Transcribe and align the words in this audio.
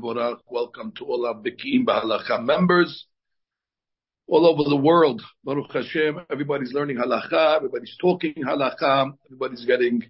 Welcome 0.00 0.92
to 0.96 1.04
all 1.04 1.26
our 1.26 1.34
Bekiim 1.34 1.84
Bahalacha 1.84 2.42
members 2.42 3.04
all 4.26 4.46
over 4.46 4.66
the 4.66 4.76
world. 4.76 5.20
Baruch 5.44 5.70
Hashem, 5.70 6.18
everybody's 6.30 6.72
learning 6.72 6.96
halacha, 6.96 7.56
everybody's 7.56 7.94
talking 8.00 8.32
halacha, 8.36 9.12
everybody's 9.26 9.66
getting 9.66 10.04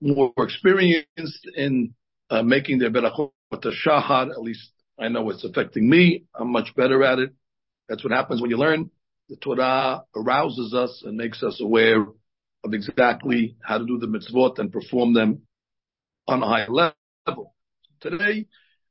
more 0.00 0.32
experienced 0.38 1.50
in 1.54 1.92
uh, 2.30 2.42
making 2.42 2.78
their 2.78 2.90
berachot 2.90 3.30
shahad. 3.52 4.30
At 4.30 4.40
least 4.40 4.70
I 4.98 5.08
know 5.08 5.28
it's 5.28 5.44
affecting 5.44 5.86
me. 5.86 6.24
I'm 6.34 6.50
much 6.50 6.74
better 6.74 7.04
at 7.04 7.18
it. 7.18 7.34
That's 7.90 8.02
what 8.02 8.14
happens 8.14 8.40
when 8.40 8.50
you 8.50 8.56
learn. 8.56 8.90
The 9.28 9.36
Torah 9.36 10.04
arouses 10.16 10.72
us 10.72 11.02
and 11.04 11.18
makes 11.18 11.42
us 11.42 11.60
aware 11.60 12.06
of 12.64 12.72
exactly 12.72 13.56
how 13.62 13.76
to 13.76 13.86
do 13.86 13.98
the 13.98 14.06
mitzvot 14.06 14.58
and 14.58 14.72
perform 14.72 15.12
them 15.12 15.42
on 16.26 16.42
a 16.42 16.46
high 16.46 16.68
level. 16.68 17.54
Today, 18.00 18.46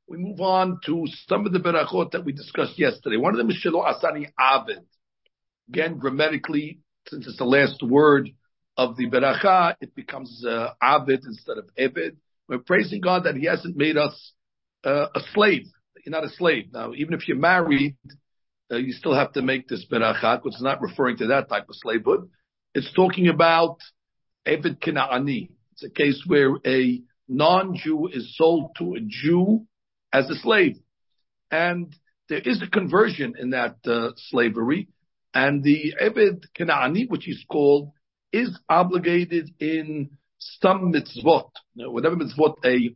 we 0.08 0.18
move 0.18 0.40
on 0.40 0.78
to 0.86 1.06
some 1.26 1.46
of 1.46 1.52
the 1.52 1.58
berachot 1.58 2.12
that 2.12 2.24
we 2.24 2.32
discussed 2.32 2.78
yesterday. 2.78 3.16
One 3.16 3.34
of 3.34 3.38
them 3.38 3.50
is 3.50 3.64
Shelo 3.64 3.84
Asani 3.84 4.28
Avid. 4.38 4.84
Again, 5.68 5.98
grammatically, 5.98 6.80
since 7.08 7.26
it's 7.26 7.38
the 7.38 7.44
last 7.44 7.82
word 7.82 8.30
of 8.76 8.96
the 8.96 9.10
beracha, 9.10 9.74
it 9.80 9.94
becomes 9.94 10.44
uh, 10.46 10.74
Avid 10.80 11.24
instead 11.24 11.58
of 11.58 11.68
Eved. 11.78 12.16
We're 12.48 12.58
praising 12.58 13.00
God 13.00 13.24
that 13.24 13.34
He 13.34 13.46
hasn't 13.46 13.76
made 13.76 13.96
us 13.96 14.32
uh, 14.84 15.06
a 15.14 15.20
slave. 15.34 15.64
You're 16.04 16.12
not 16.12 16.24
a 16.24 16.30
slave. 16.30 16.66
Now, 16.72 16.92
even 16.94 17.14
if 17.14 17.26
you're 17.26 17.36
married, 17.36 17.96
uh, 18.70 18.76
you 18.76 18.92
still 18.92 19.14
have 19.14 19.32
to 19.32 19.42
make 19.42 19.66
this 19.66 19.84
berachat, 19.90 20.44
which 20.44 20.54
is 20.54 20.62
not 20.62 20.80
referring 20.80 21.16
to 21.18 21.28
that 21.28 21.48
type 21.48 21.68
of 21.68 21.74
slavehood. 21.74 22.30
It's 22.74 22.92
talking 22.92 23.26
about 23.26 23.78
Eved 24.46 24.78
Kinaani. 24.78 25.50
It's 25.72 25.82
a 25.82 25.90
case 25.90 26.22
where 26.26 26.54
a 26.64 27.02
non-Jew 27.28 28.08
is 28.12 28.36
sold 28.36 28.76
to 28.78 28.94
a 28.94 29.00
Jew 29.00 29.66
as 30.12 30.28
a 30.30 30.34
slave. 30.36 30.76
And 31.50 31.94
there 32.28 32.40
is 32.44 32.62
a 32.62 32.70
conversion 32.70 33.34
in 33.38 33.50
that 33.50 33.76
uh, 33.86 34.10
slavery. 34.16 34.88
And 35.34 35.62
the 35.62 35.94
Eved 36.02 36.46
Kanaani, 36.58 37.08
which 37.08 37.28
is 37.28 37.44
called, 37.50 37.92
is 38.32 38.58
obligated 38.68 39.50
in 39.60 40.10
some 40.38 40.92
mitzvot. 40.92 41.50
whatever 41.74 42.16
mitzvot 42.16 42.56
a 42.64 42.94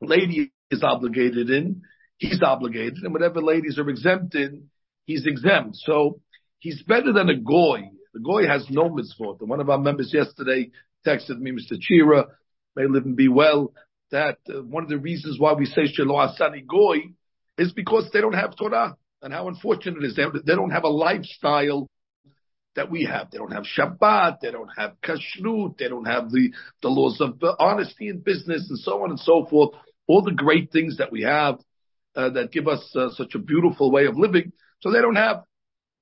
lady 0.00 0.52
is 0.70 0.82
obligated 0.82 1.50
in, 1.50 1.82
he's 2.18 2.42
obligated. 2.42 2.98
And 3.02 3.12
whatever 3.12 3.40
ladies 3.42 3.78
are 3.78 3.88
exempt 3.88 4.34
in, 4.34 4.68
he's 5.04 5.26
exempt. 5.26 5.76
So 5.76 6.20
he's 6.58 6.82
better 6.82 7.12
than 7.12 7.28
a 7.28 7.36
goy. 7.36 7.82
The 8.12 8.20
goy 8.20 8.46
has 8.46 8.66
no 8.70 8.88
mitzvot. 8.88 9.40
And 9.40 9.48
one 9.48 9.60
of 9.60 9.70
our 9.70 9.78
members 9.78 10.12
yesterday 10.12 10.70
texted 11.06 11.38
me, 11.38 11.52
Mr. 11.52 11.76
Chira, 11.78 12.26
may 12.76 12.86
live 12.88 13.04
and 13.04 13.16
be 13.16 13.28
well 13.28 13.72
that 14.14 14.38
uh, 14.48 14.62
one 14.62 14.84
of 14.84 14.88
the 14.88 14.96
reasons 14.98 15.40
why 15.40 15.52
we 15.54 15.66
say 15.66 15.82
Shelo 15.82 16.16
Asani 16.16 16.64
Goy 16.64 16.98
is 17.58 17.72
because 17.72 18.08
they 18.12 18.20
don't 18.20 18.34
have 18.34 18.56
Torah. 18.56 18.96
And 19.20 19.32
how 19.32 19.48
unfortunate 19.48 20.02
it 20.02 20.06
is. 20.06 20.16
They, 20.16 20.24
they 20.44 20.54
don't 20.54 20.70
have 20.70 20.84
a 20.84 20.88
lifestyle 20.88 21.88
that 22.76 22.90
we 22.90 23.04
have. 23.04 23.30
They 23.30 23.38
don't 23.38 23.52
have 23.52 23.64
Shabbat. 23.64 24.40
They 24.40 24.50
don't 24.50 24.70
have 24.76 24.92
Kashrut. 25.02 25.78
They 25.78 25.88
don't 25.88 26.04
have 26.04 26.30
the, 26.30 26.52
the 26.82 26.88
laws 26.88 27.20
of 27.20 27.42
honesty 27.58 28.08
in 28.08 28.20
business 28.20 28.66
and 28.68 28.78
so 28.78 29.02
on 29.02 29.10
and 29.10 29.18
so 29.18 29.46
forth. 29.48 29.70
All 30.06 30.22
the 30.22 30.32
great 30.32 30.70
things 30.70 30.98
that 30.98 31.10
we 31.10 31.22
have 31.22 31.58
uh, 32.14 32.30
that 32.30 32.52
give 32.52 32.68
us 32.68 32.84
uh, 32.94 33.08
such 33.14 33.34
a 33.34 33.38
beautiful 33.38 33.90
way 33.90 34.06
of 34.06 34.16
living. 34.16 34.52
So 34.80 34.92
they 34.92 35.00
don't 35.00 35.16
have. 35.16 35.44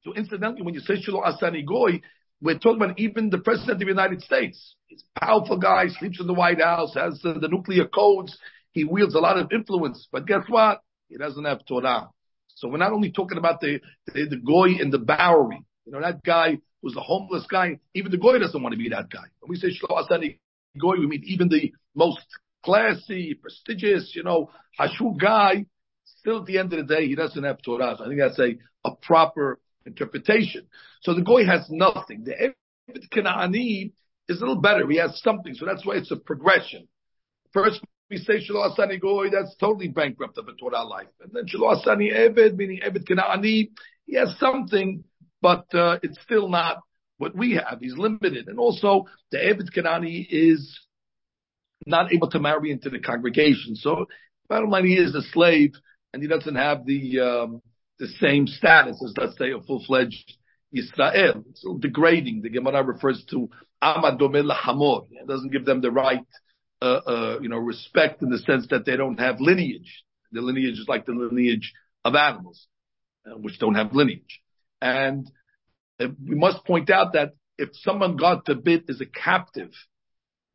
So 0.03 0.13
incidentally, 0.15 0.63
when 0.63 0.75
you 0.75 0.81
say 0.81 0.95
Shelo 0.95 1.23
Asani 1.25 1.65
Goy, 1.65 2.01
we're 2.43 2.59
talking 2.59 2.83
about 2.83 2.99
even 2.99 3.31
the 3.31 3.39
president 3.39 3.73
of 3.73 3.79
the 3.79 3.87
United 3.87 4.21
States. 4.23 4.75
He's 4.89 5.05
a 5.17 5.21
powerful 5.21 5.59
guy, 5.59 5.87
sleeps 5.89 6.21
in 6.21 6.27
the 6.27 6.35
White 6.35 6.61
House, 6.61 6.95
has 6.95 7.21
the, 7.23 7.35
the 7.35 7.49
nuclear 7.49 7.87
codes. 7.87 8.37
He 8.73 8.85
wields 8.85 9.15
a 9.15 9.21
lot 9.21 9.39
of 9.39 9.53
influence. 9.53 10.09
But 10.11 10.27
guess 10.27 10.43
what? 10.49 10.81
He 11.09 11.17
doesn't 11.17 11.45
have 11.45 11.65
Torah. 11.65 12.09
So 12.57 12.69
we're 12.69 12.79
not 12.79 12.93
only 12.93 13.13
talking 13.13 13.39
about 13.39 13.61
the, 13.61 13.81
the, 14.07 14.29
the 14.29 14.37
goy 14.37 14.71
in 14.81 14.91
the 14.91 14.99
Bowery. 14.99 15.65
You 15.85 15.93
know, 15.93 16.01
that 16.01 16.23
guy 16.25 16.59
was 16.83 16.97
a 16.97 17.01
homeless 17.01 17.47
guy. 17.51 17.79
Even 17.95 18.11
the 18.11 18.19
goy 18.19 18.39
doesn't 18.39 18.61
want 18.63 18.73
to 18.73 18.79
be 18.79 18.89
that 18.89 19.09
guy. 19.09 19.25
When 19.41 19.49
we 19.49 19.57
say 19.57 19.69
Shlo 19.69 20.03
Asani 20.03 20.39
goy, 20.81 20.97
we 20.99 21.07
mean 21.07 21.23
even 21.25 21.49
the 21.49 21.73
most 21.95 22.27
classy, 22.65 23.35
prestigious, 23.35 24.13
you 24.15 24.25
know, 24.25 24.51
hashu 24.79 25.19
guy. 25.19 25.67
Still 26.05 26.41
at 26.41 26.47
the 26.47 26.59
end 26.59 26.73
of 26.73 26.87
the 26.87 26.95
day, 26.95 27.07
he 27.07 27.15
doesn't 27.15 27.43
have 27.43 27.63
Torah. 27.63 27.95
So 27.97 28.05
I 28.05 28.09
think 28.09 28.21
that's 28.21 28.39
a, 28.39 28.57
a 28.85 28.97
proper 28.97 29.59
interpretation. 29.87 30.67
So 31.03 31.15
the 31.15 31.23
goy 31.23 31.45
has 31.47 31.67
nothing. 31.71 32.25
The 32.25 32.55
Eved 32.91 33.09
Kanaani 33.13 33.93
is 34.29 34.39
a 34.39 34.41
little 34.41 34.61
better. 34.61 34.89
He 34.89 34.99
has 34.99 35.21
something. 35.23 35.55
So 35.55 35.67
that's 35.67 35.85
why 35.85 35.95
it's 35.97 36.11
a 36.11 36.17
progression. 36.17 36.89
First, 37.53 37.81
we 38.11 38.19
say 38.19 38.35
Shelo 38.35 38.71
Asani 38.71 39.01
Goy, 39.01 39.31
that's 39.31 39.55
totally 39.57 39.89
bankrupt 39.89 40.39
of 40.39 40.49
a 40.49 40.53
Torah 40.53 40.85
life. 40.85 41.09
And 41.21 41.33
then 41.33 41.45
Shelo 41.47 41.77
Asani 41.77 42.13
Eved, 42.13 42.57
meaning 42.57 42.81
Eved 42.85 43.05
Kanaani, 43.09 43.71
he 44.07 44.17
has 44.17 44.35
something, 44.39 45.05
but 45.41 45.67
uh, 45.75 45.99
it's 46.03 46.21
still 46.23 46.49
not 46.49 46.83
what 47.19 47.35
we 47.37 47.53
have. 47.53 47.79
He's 47.81 47.97
limited. 47.97 48.49
And 48.49 48.59
also, 48.59 49.07
the 49.31 49.39
Eved 49.39 49.75
Kanaani 49.75 50.27
is 50.29 50.79
not 51.87 52.13
able 52.13 52.31
to 52.31 52.39
marry 52.39 52.71
into 52.71 52.91
the 52.91 52.99
congregation. 52.99 53.77
So, 53.77 54.07
bottom 54.49 54.71
line, 54.71 54.87
he 54.87 54.95
is 54.95 55.15
a 55.15 55.23
slave, 55.33 55.73
and 56.13 56.23
he 56.23 56.29
doesn't 56.29 56.55
have 56.55 56.85
the 56.85 57.21
um, 57.21 57.63
the 58.03 58.09
same 58.21 58.49
status 58.49 59.01
as, 59.05 59.15
let's 59.17 59.39
say, 59.39 59.53
a 59.53 59.61
full-fledged 59.61 60.33
Yisrael. 60.77 61.45
It's 61.51 61.65
degrading. 61.79 62.43
The 62.43 62.51
Gemara 62.51 62.83
refers 62.83 63.25
to 63.31 63.49
Am 63.81 64.03
Hadomeh 64.03 64.43
Lachamor. 64.51 65.07
It 65.13 65.29
doesn't 65.29 65.53
give 65.53 65.65
them 65.65 65.81
the 65.81 65.93
right, 65.93 66.27
uh, 66.81 67.01
uh, 67.07 67.39
you 67.41 67.49
know, 67.49 67.59
respect 67.59 68.21
in 68.21 68.29
the 68.29 68.39
sense 68.39 68.67
that 68.71 68.85
they 68.85 68.97
don't 68.97 69.21
have 69.21 69.37
lineage. 69.39 70.03
The 70.33 70.41
lineage 70.41 70.81
is 70.81 70.89
like 70.89 71.07
the 71.07 71.13
lineage 71.13 71.73
of 72.05 72.17
animals, 72.17 72.67
uh, 73.25 73.37
which 73.39 73.61
don't 73.61 73.77
have 73.77 73.95
lineage. 73.95 74.41
And 74.81 75.31
uh, 76.01 76.09
we 76.29 76.35
must 76.35 76.65
point 76.65 76.91
out 76.91 77.13
that 77.13 77.35
if 77.57 77.69
someone, 77.75 78.17
God 78.17 78.41
forbid, 78.45 78.87
is 78.89 79.01
a 79.01 79.07
captive, 79.07 79.71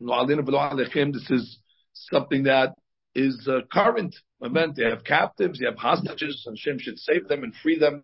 this 0.02 1.30
is 1.30 1.60
something 1.94 2.44
that 2.44 2.74
is 3.18 3.48
a 3.48 3.62
current 3.74 4.16
event. 4.42 4.76
They 4.76 4.84
have 4.84 5.04
captives, 5.04 5.60
they 5.60 5.66
have 5.66 5.78
hostages, 5.78 6.44
and 6.46 6.56
Hashem 6.56 6.80
should 6.80 7.00
save 7.00 7.28
them 7.28 7.44
and 7.44 7.54
free 7.56 7.80
them. 7.80 8.04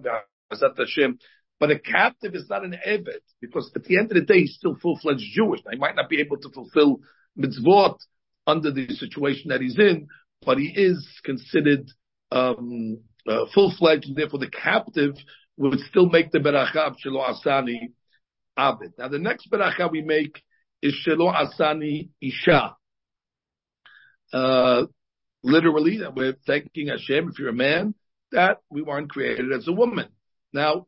But 1.60 1.72
a 1.72 1.80
captive 1.80 2.34
is 2.36 2.50
not 2.50 2.66
an 2.66 2.76
Eved, 2.86 3.22
because 3.40 3.72
at 3.76 3.84
the 3.84 3.98
end 3.98 4.12
of 4.12 4.16
the 4.16 4.26
day, 4.26 4.40
he's 4.40 4.56
still 4.56 4.76
full-fledged 4.76 5.24
Jewish. 5.34 5.62
Now, 5.64 5.72
he 5.72 5.78
might 5.78 5.96
not 5.96 6.10
be 6.10 6.20
able 6.20 6.38
to 6.38 6.50
fulfill 6.50 7.00
mitzvot 7.38 7.98
under 8.48 8.72
the 8.72 8.88
situation 8.90 9.50
that 9.50 9.62
he's 9.62 9.78
in, 9.78 10.08
but 10.46 10.58
he 10.58 10.74
is 10.76 11.08
considered 11.24 11.90
um, 12.32 13.00
uh, 13.28 13.46
full-fledged, 13.54 14.08
and 14.08 14.16
therefore 14.18 14.40
the 14.40 14.50
captive 14.50 15.16
would 15.58 15.80
still 15.80 16.10
make 16.10 16.32
the 16.32 16.40
beracha 16.40 16.96
Shelo 17.06 17.24
Asani 17.30 17.94
Abed. 18.58 18.94
Now, 18.98 19.08
the 19.08 19.20
next 19.20 19.50
beracha 19.52 19.92
we 19.92 20.02
make 20.02 20.42
is 20.82 20.96
Shelo 21.08 21.32
Asani 21.34 22.10
Isha. 22.20 22.76
Uh, 24.34 24.88
literally 25.44 25.98
that 26.00 26.16
we're 26.16 26.36
thanking 26.48 26.88
Hashem, 26.88 27.30
if 27.30 27.40
you're 27.40 27.50
a 27.50 27.54
man, 27.54 27.94
that 28.32 28.60
we 28.70 28.82
weren't 28.82 29.10
created 29.10 29.52
as 29.52 29.68
a 29.68 29.74
woman. 29.74 30.08
Now, 30.54 30.88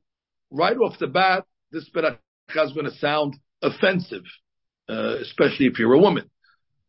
right 0.49 0.75
off 0.77 0.97
the 0.99 1.07
bat, 1.07 1.45
this 1.71 1.89
beracha 1.93 2.17
is 2.49 2.73
going 2.73 2.85
to 2.85 2.95
sound 2.97 3.35
offensive, 3.61 4.23
uh, 4.89 5.17
especially 5.21 5.67
if 5.67 5.77
you're 5.77 5.93
a 5.93 5.99
woman. 5.99 6.29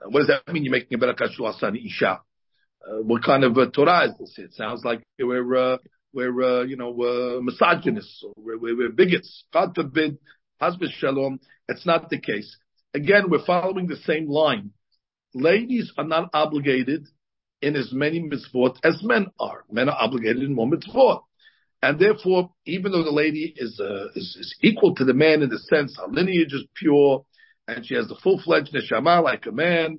Uh, 0.00 0.10
what 0.10 0.20
does 0.20 0.28
that 0.28 0.52
mean? 0.52 0.64
You're 0.64 0.72
making 0.72 0.96
a 0.96 1.04
beracha 1.04 1.28
shuasani 1.38 1.84
isha. 1.84 2.20
Uh, 2.86 3.02
what 3.02 3.24
kind 3.24 3.44
of 3.44 3.58
uh, 3.58 3.66
Torah 3.70 4.06
is 4.06 4.12
this? 4.18 4.34
It 4.38 4.54
sounds 4.54 4.84
like 4.84 5.02
we're, 5.18 5.56
uh, 5.56 5.78
we're, 6.12 6.42
uh, 6.42 6.62
you 6.62 6.76
know, 6.76 6.90
uh, 6.90 7.40
misogynists 7.42 8.22
or 8.24 8.32
we're, 8.36 8.58
we're, 8.58 8.76
we're 8.76 8.90
bigots. 8.90 9.44
God 9.52 9.74
forbid, 9.74 10.18
Hasbis 10.62 10.92
Shalom. 10.98 11.40
It's 11.68 11.84
not 11.84 12.08
the 12.10 12.20
case. 12.20 12.56
Again, 12.94 13.24
we're 13.28 13.44
following 13.44 13.88
the 13.88 13.96
same 13.96 14.28
line. 14.28 14.70
Ladies 15.34 15.92
are 15.98 16.04
not 16.04 16.30
obligated 16.32 17.06
in 17.66 17.74
as 17.74 17.92
many 17.92 18.20
mitzvot 18.20 18.76
as 18.84 19.02
men 19.02 19.26
are. 19.40 19.64
Men 19.70 19.88
are 19.88 19.98
obligated 19.98 20.44
in 20.44 20.54
more 20.54 20.70
mitzvot. 20.70 21.22
And 21.82 21.98
therefore, 21.98 22.52
even 22.64 22.92
though 22.92 23.02
the 23.02 23.10
lady 23.10 23.52
is, 23.56 23.80
uh, 23.80 24.06
is, 24.14 24.36
is, 24.40 24.56
equal 24.62 24.94
to 24.94 25.04
the 25.04 25.12
man 25.12 25.42
in 25.42 25.50
the 25.50 25.58
sense 25.58 25.96
her 25.98 26.10
lineage 26.10 26.52
is 26.52 26.64
pure 26.74 27.24
and 27.68 27.84
she 27.84 27.94
has 27.94 28.06
the 28.06 28.16
full-fledged 28.22 28.72
neshama 28.72 29.22
like 29.22 29.46
a 29.46 29.52
man, 29.52 29.98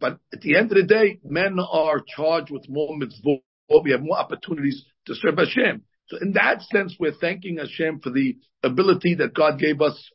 but 0.00 0.18
at 0.32 0.40
the 0.40 0.56
end 0.56 0.70
of 0.70 0.76
the 0.76 0.84
day, 0.84 1.18
men 1.24 1.58
are 1.58 2.00
charged 2.16 2.52
with 2.52 2.68
more 2.68 2.96
mitzvot. 2.96 3.40
We 3.82 3.90
have 3.90 4.02
more 4.02 4.18
opportunities 4.18 4.84
to 5.06 5.14
serve 5.16 5.38
Hashem. 5.38 5.82
So 6.06 6.18
in 6.20 6.32
that 6.32 6.62
sense, 6.62 6.96
we're 7.00 7.14
thanking 7.20 7.56
Hashem 7.56 8.00
for 8.00 8.10
the 8.10 8.36
ability 8.62 9.16
that 9.16 9.34
God 9.34 9.58
gave 9.58 9.80
us 9.80 10.10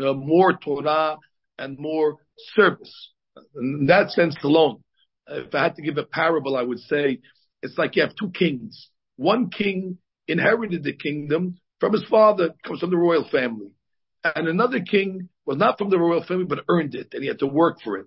uh, 0.00 0.12
more 0.12 0.58
Torah 0.58 1.16
and 1.58 1.78
more 1.78 2.16
service. 2.54 3.10
In 3.54 3.86
that 3.86 4.10
sense 4.10 4.36
alone 4.42 4.82
if 5.28 5.54
I 5.54 5.64
had 5.64 5.76
to 5.76 5.82
give 5.82 5.98
a 5.98 6.04
parable, 6.04 6.56
I 6.56 6.62
would 6.62 6.80
say 6.80 7.20
it's 7.62 7.78
like 7.78 7.96
you 7.96 8.02
have 8.02 8.14
two 8.14 8.30
kings. 8.30 8.90
One 9.16 9.50
king 9.50 9.98
inherited 10.28 10.84
the 10.84 10.92
kingdom 10.92 11.56
from 11.80 11.92
his 11.92 12.04
father, 12.04 12.50
comes 12.64 12.80
from 12.80 12.90
the 12.90 12.96
royal 12.96 13.28
family. 13.30 13.70
And 14.24 14.48
another 14.48 14.80
king 14.80 15.28
was 15.44 15.58
not 15.58 15.78
from 15.78 15.90
the 15.90 15.98
royal 15.98 16.24
family, 16.24 16.46
but 16.46 16.64
earned 16.68 16.94
it, 16.94 17.08
and 17.12 17.22
he 17.22 17.28
had 17.28 17.38
to 17.40 17.46
work 17.46 17.78
for 17.84 17.98
it. 17.98 18.06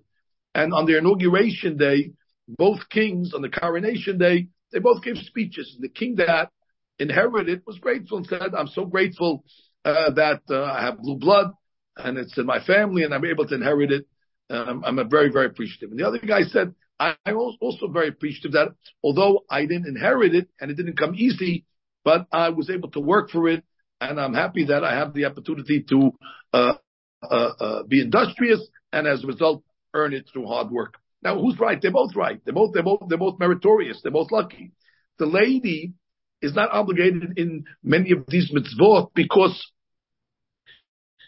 And 0.54 0.74
on 0.74 0.86
their 0.86 0.98
inauguration 0.98 1.76
day, 1.76 2.12
both 2.48 2.80
kings 2.90 3.32
on 3.32 3.42
the 3.42 3.48
coronation 3.48 4.18
day 4.18 4.48
they 4.72 4.78
both 4.78 5.02
gave 5.02 5.16
speeches. 5.16 5.72
And 5.74 5.84
The 5.84 5.88
king 5.88 6.16
that 6.16 6.50
inherited 6.98 7.62
was 7.66 7.78
grateful 7.78 8.18
and 8.18 8.26
said, 8.26 8.54
I'm 8.56 8.68
so 8.68 8.84
grateful 8.84 9.44
uh, 9.84 10.10
that 10.12 10.42
uh, 10.50 10.62
I 10.62 10.82
have 10.82 11.00
blue 11.00 11.16
blood 11.16 11.52
and 11.96 12.18
it's 12.18 12.36
in 12.38 12.46
my 12.46 12.62
family 12.64 13.02
and 13.04 13.14
I'm 13.14 13.24
able 13.24 13.46
to 13.46 13.54
inherit 13.54 13.92
it. 13.92 14.06
Um, 14.48 14.82
I'm 14.84 14.98
a 14.98 15.04
very, 15.04 15.30
very 15.30 15.46
appreciative. 15.46 15.90
And 15.90 15.98
the 15.98 16.06
other 16.06 16.18
guy 16.18 16.42
said, 16.42 16.74
I'm 17.00 17.36
also 17.60 17.88
very 17.88 18.08
appreciative 18.08 18.52
that 18.52 18.74
although 19.02 19.44
I 19.50 19.62
didn't 19.62 19.88
inherit 19.88 20.34
it 20.34 20.48
and 20.60 20.70
it 20.70 20.76
didn't 20.76 20.98
come 20.98 21.14
easy, 21.14 21.64
but 22.04 22.26
I 22.30 22.50
was 22.50 22.68
able 22.68 22.90
to 22.90 23.00
work 23.00 23.30
for 23.30 23.48
it 23.48 23.64
and 24.00 24.20
I'm 24.20 24.34
happy 24.34 24.66
that 24.66 24.84
I 24.84 24.94
have 24.94 25.14
the 25.14 25.24
opportunity 25.24 25.84
to 25.88 26.12
uh, 26.52 26.74
uh, 27.22 27.50
uh, 27.60 27.82
be 27.84 28.00
industrious 28.00 28.60
and 28.92 29.06
as 29.06 29.24
a 29.24 29.26
result 29.26 29.62
earn 29.94 30.12
it 30.12 30.28
through 30.32 30.46
hard 30.46 30.70
work. 30.70 30.94
Now, 31.22 31.38
who's 31.38 31.58
right? 31.58 31.78
They're 31.80 31.90
both 31.90 32.14
right. 32.14 32.40
They're 32.44 32.54
both 32.54 32.72
they're 32.72 32.82
both 32.82 33.02
they're 33.08 33.18
both 33.18 33.38
meritorious. 33.38 34.00
They're 34.02 34.12
both 34.12 34.30
lucky. 34.30 34.72
The 35.18 35.26
lady 35.26 35.92
is 36.40 36.54
not 36.54 36.70
obligated 36.72 37.38
in 37.38 37.64
many 37.82 38.12
of 38.12 38.24
these 38.28 38.50
mitzvot 38.50 39.10
because 39.14 39.70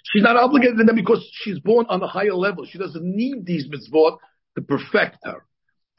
she's 0.04 0.22
not 0.22 0.36
obligated 0.36 0.80
in 0.80 0.86
them 0.86 0.96
because 0.96 1.26
she's 1.42 1.58
born 1.60 1.86
on 1.90 2.02
a 2.02 2.06
higher 2.06 2.34
level. 2.34 2.64
She 2.64 2.78
doesn't 2.78 3.04
need 3.04 3.44
these 3.44 3.66
mitzvot 3.68 4.16
to 4.56 4.62
perfect 4.62 5.18
her. 5.24 5.44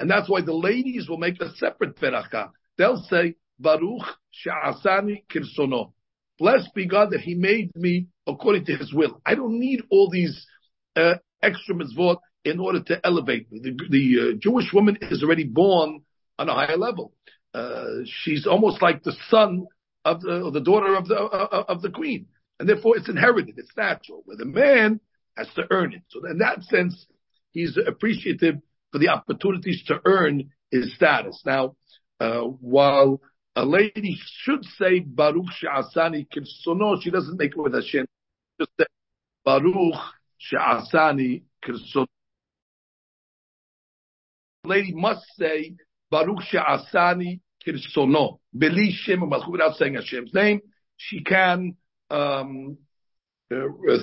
And 0.03 0.11
that's 0.11 0.29
why 0.29 0.41
the 0.41 0.53
ladies 0.53 1.07
will 1.07 1.17
make 1.17 1.39
a 1.39 1.49
separate 1.55 1.95
beracha. 1.95 2.49
They'll 2.77 3.01
say, 3.09 3.35
Baruch 3.57 4.03
she'asani 4.31 5.23
kirsono. 5.31 5.93
Blessed 6.37 6.73
be 6.75 6.87
God 6.87 7.11
that 7.11 7.21
He 7.21 7.35
made 7.35 7.73
me 7.73 8.07
according 8.27 8.65
to 8.65 8.75
His 8.75 8.93
will. 8.93 9.21
I 9.25 9.35
don't 9.35 9.57
need 9.57 9.81
all 9.89 10.09
these 10.09 10.45
uh, 10.97 11.13
extra 11.41 11.73
mitzvot 11.73 12.17
in 12.43 12.59
order 12.59 12.83
to 12.83 12.99
elevate 13.05 13.49
me. 13.49 13.61
The, 13.63 13.79
the 13.89 14.19
uh, 14.19 14.37
Jewish 14.41 14.73
woman 14.73 14.97
is 15.03 15.23
already 15.23 15.45
born 15.45 16.01
on 16.37 16.49
a 16.49 16.53
higher 16.53 16.75
level. 16.75 17.13
Uh, 17.53 18.03
she's 18.03 18.45
almost 18.45 18.81
like 18.81 19.03
the 19.03 19.15
son 19.29 19.65
of 20.03 20.19
the, 20.19 20.51
the 20.51 20.59
daughter 20.59 20.95
of 20.97 21.07
the 21.07 21.15
uh, 21.15 21.63
of 21.69 21.81
the 21.81 21.91
queen, 21.91 22.25
and 22.59 22.67
therefore 22.67 22.97
it's 22.97 23.07
inherited. 23.07 23.55
It's 23.57 23.71
natural. 23.77 24.23
Where 24.25 24.35
the 24.35 24.43
man 24.43 24.99
has 25.37 25.47
to 25.55 25.63
earn 25.71 25.93
it. 25.93 26.01
So 26.09 26.25
in 26.29 26.39
that 26.39 26.61
sense, 26.63 27.05
he's 27.51 27.77
appreciative 27.77 28.55
for 28.93 28.99
the 28.99 29.09
opportunities 29.09 29.83
to 29.87 29.99
earn 30.05 30.51
his 30.71 30.93
status. 30.95 31.41
Now, 31.45 31.75
uh, 32.19 32.41
while 32.41 33.19
a 33.55 33.65
lady 33.65 34.17
should 34.43 34.63
say 34.77 34.99
Baruch 34.99 35.51
She'asani 35.57 36.27
Kirsono, 36.29 37.01
she 37.01 37.09
doesn't 37.09 37.37
make 37.37 37.51
it 37.51 37.57
with 37.57 37.73
Hashem. 37.73 38.05
Just 38.59 38.71
say 38.79 38.85
Baruch 39.43 39.95
She'asani 40.37 41.41
Kirsono. 41.65 42.05
Lady 44.63 44.93
must 44.93 45.25
say 45.39 45.73
Baruch 46.11 46.43
She'asani 46.43 47.39
Kirsono. 47.65 48.37
Beli 48.53 48.91
Shem 48.91 49.27
without 49.49 49.75
saying 49.75 49.95
Hashem's 49.95 50.35
name. 50.35 50.61
She 50.97 51.23
can 51.23 51.77
um, 52.11 52.77
uh, 53.51 53.57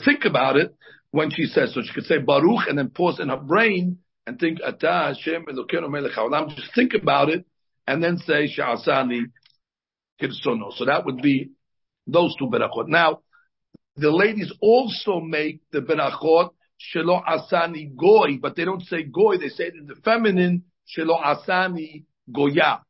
think 0.05 0.25
about 0.25 0.57
it 0.57 0.75
when 1.13 1.31
she 1.31 1.45
says 1.45 1.75
so. 1.75 1.81
She 1.83 1.95
could 1.95 2.07
say 2.07 2.19
Baruch 2.19 2.67
and 2.69 2.77
then 2.77 2.91
pause 2.91 3.21
in 3.21 3.29
her 3.29 3.37
brain 3.37 3.99
and 4.31 4.39
think 4.39 4.61
Ata 4.65 5.13
Hashem 5.13 5.47
Elokeinu 5.47 5.91
Melech 5.91 6.13
Haolam. 6.13 6.55
Just 6.55 6.73
think 6.73 6.95
about 6.95 7.31
it 7.31 7.45
and 7.89 8.01
then 8.03 8.17
say 8.19 8.47
She'asani 8.47 9.23
Kirsono. 10.23 10.73
So 10.73 10.85
that 10.85 11.05
would 11.05 11.21
be 11.21 11.51
those 12.07 12.37
two 12.39 12.47
berachot. 12.47 12.87
Now, 12.87 13.23
the 13.97 14.13
ladies 14.13 14.53
also 14.61 15.19
make 15.19 15.63
the 15.73 15.81
berachot 15.81 16.51
Shelo 16.95 17.25
Asani 17.27 17.97
Goy, 17.97 18.39
but 18.41 18.55
they 18.55 18.65
don't 18.65 18.83
say 18.83 19.03
Goy. 19.03 19.37
They 19.37 19.49
say 19.49 19.65
it 19.65 19.75
in 19.75 19.87
the 19.87 19.97
feminine 19.97 20.63
Shelo 20.97 21.21
Asani 21.21 22.05
Goya. 22.33 22.83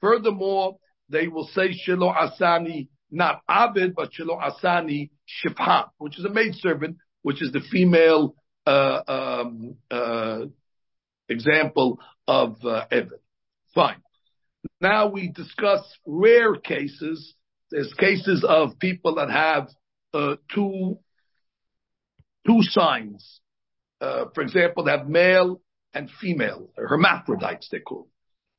Furthermore, 0.00 0.78
they 1.10 1.28
will 1.28 1.48
say 1.52 1.74
Shelo 1.86 2.16
Asani 2.16 2.88
not 3.10 3.42
Abed, 3.46 3.94
but 3.94 4.10
Shelo 4.12 4.40
Asani 4.40 5.10
Shifha, 5.28 5.90
which 5.98 6.18
is 6.18 6.24
a 6.24 6.30
maidservant, 6.30 6.96
which 7.20 7.42
is 7.42 7.52
the 7.52 7.60
female 7.60 8.34
uh, 8.66 9.02
um, 9.06 9.76
uh, 9.90 10.40
example 11.28 12.00
of 12.26 12.56
uh, 12.64 12.84
Fine. 13.74 14.02
Now 14.80 15.08
we 15.08 15.28
discuss 15.28 15.80
rare 16.06 16.54
cases. 16.56 17.34
There's 17.70 17.92
cases 17.94 18.44
of 18.48 18.78
people 18.78 19.16
that 19.16 19.30
have 19.30 19.68
uh, 20.14 20.36
two 20.54 20.98
two 22.46 22.58
signs. 22.62 23.40
Uh, 24.00 24.26
for 24.34 24.42
example, 24.42 24.84
they 24.84 24.92
have 24.92 25.08
male 25.08 25.60
and 25.92 26.10
female, 26.20 26.70
hermaphrodites 26.76 27.68
they 27.70 27.80
call. 27.80 28.08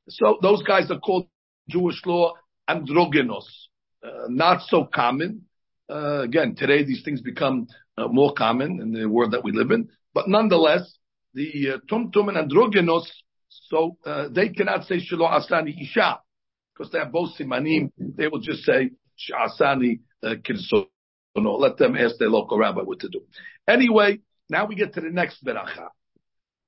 So 0.08 0.38
those 0.42 0.62
guys 0.62 0.90
are 0.90 0.98
called 0.98 1.28
Jewish 1.68 2.00
law 2.04 2.34
androgynos. 2.68 3.44
Uh, 4.02 4.26
not 4.28 4.62
so 4.68 4.84
common. 4.84 5.42
Uh, 5.88 6.22
again, 6.22 6.54
today 6.54 6.84
these 6.84 7.02
things 7.04 7.20
become 7.20 7.66
uh, 7.98 8.08
more 8.08 8.32
common 8.32 8.80
in 8.80 8.92
the 8.92 9.08
world 9.08 9.32
that 9.32 9.44
we 9.44 9.52
live 9.52 9.70
in. 9.70 9.88
But 10.14 10.28
nonetheless, 10.28 10.92
the 11.34 11.72
uh, 11.74 11.78
tumtum 11.90 12.28
and 12.28 12.50
androgynos, 12.50 13.04
so 13.48 13.96
uh, 14.04 14.28
they 14.30 14.48
cannot 14.48 14.84
say 14.84 14.96
shelo 14.96 15.30
asani 15.30 15.74
isha 15.80 16.20
because 16.74 16.92
they 16.92 16.98
have 16.98 17.12
both 17.12 17.30
simanim. 17.38 17.90
They 17.98 18.28
will 18.28 18.40
just 18.40 18.64
say 18.64 18.90
shasani 19.18 20.00
uh, 20.22 20.34
kirsono. 20.36 20.86
Let 21.34 21.78
them 21.78 21.96
ask 21.96 22.16
their 22.18 22.28
local 22.28 22.58
rabbi 22.58 22.82
what 22.82 23.00
to 23.00 23.08
do. 23.08 23.22
Anyway, 23.68 24.20
now 24.48 24.66
we 24.66 24.74
get 24.74 24.94
to 24.94 25.00
the 25.00 25.10
next 25.10 25.44
beracha. 25.44 25.88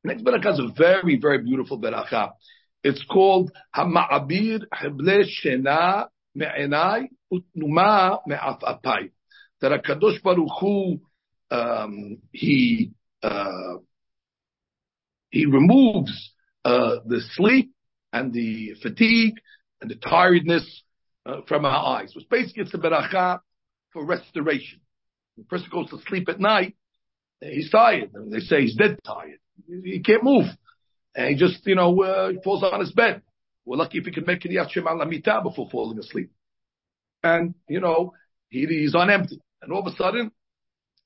Next 0.05 0.23
beracha 0.23 0.53
is 0.53 0.61
a 0.61 0.73
very, 0.77 1.19
very 1.21 1.43
beautiful 1.43 1.81
beracha. 1.81 2.33
It's 2.85 3.05
called 3.05 3.53
Hama'abir 3.77 4.63
Heble 4.73 5.25
Shena 5.25 6.09
Me'enai 6.35 7.09
Utnuma 7.33 8.19
Me'afapai. 8.27 9.11
That 9.61 9.83
HaKadosh 9.83 10.23
Baruch 10.23 10.49
Hu, 10.61 11.01
um, 11.51 12.19
he, 12.33 12.91
uh, 13.23 13.75
he 15.33 15.47
removes, 15.47 16.33
uh, 16.65 16.97
the 17.07 17.21
sleep 17.33 17.73
and 18.13 18.33
the 18.33 18.75
fatigue 18.81 19.35
and 19.81 19.91
the 19.91 19.97
tiredness, 19.97 20.83
uh, 21.27 21.41
from 21.49 21.65
our 21.65 21.99
eyes. 21.99 22.13
Which 22.15 22.29
basically 22.29 22.63
it's 22.63 22.75
a 22.75 22.79
beracha 22.79 23.41
for 23.93 24.05
restoration. 24.05 24.81
The 25.37 25.45
person 25.45 25.69
goes 25.73 25.91
to 25.91 25.99
sleep 26.07 26.29
at 26.29 26.39
night, 26.39 26.77
he's 27.41 27.71
tired. 27.71 28.11
They 28.31 28.41
say 28.41 28.63
he's 28.63 28.77
dead 28.77 28.99
tired. 29.05 29.39
He 29.67 30.01
can't 30.01 30.23
move. 30.23 30.47
And 31.15 31.29
he 31.29 31.35
just, 31.37 31.67
you 31.67 31.75
know, 31.75 32.03
uh, 32.03 32.33
falls 32.45 32.63
on 32.63 32.81
his 32.81 32.93
bed. 32.93 33.23
We're 33.65 33.77
lucky 33.77 33.99
if 33.99 34.05
he 34.05 34.13
can 34.13 34.27
make 34.27 34.45
it 34.45 34.51
Yachim 34.51 34.87
al 34.87 35.43
before 35.43 35.69
falling 35.71 35.99
asleep. 35.99 36.31
And, 37.23 37.55
you 37.69 37.81
know, 37.81 38.13
he, 38.49 38.67
he's 38.67 38.95
on 38.95 39.11
empty. 39.11 39.41
And 39.61 39.73
all 39.73 39.87
of 39.87 39.93
a 39.93 39.97
sudden, 39.97 40.33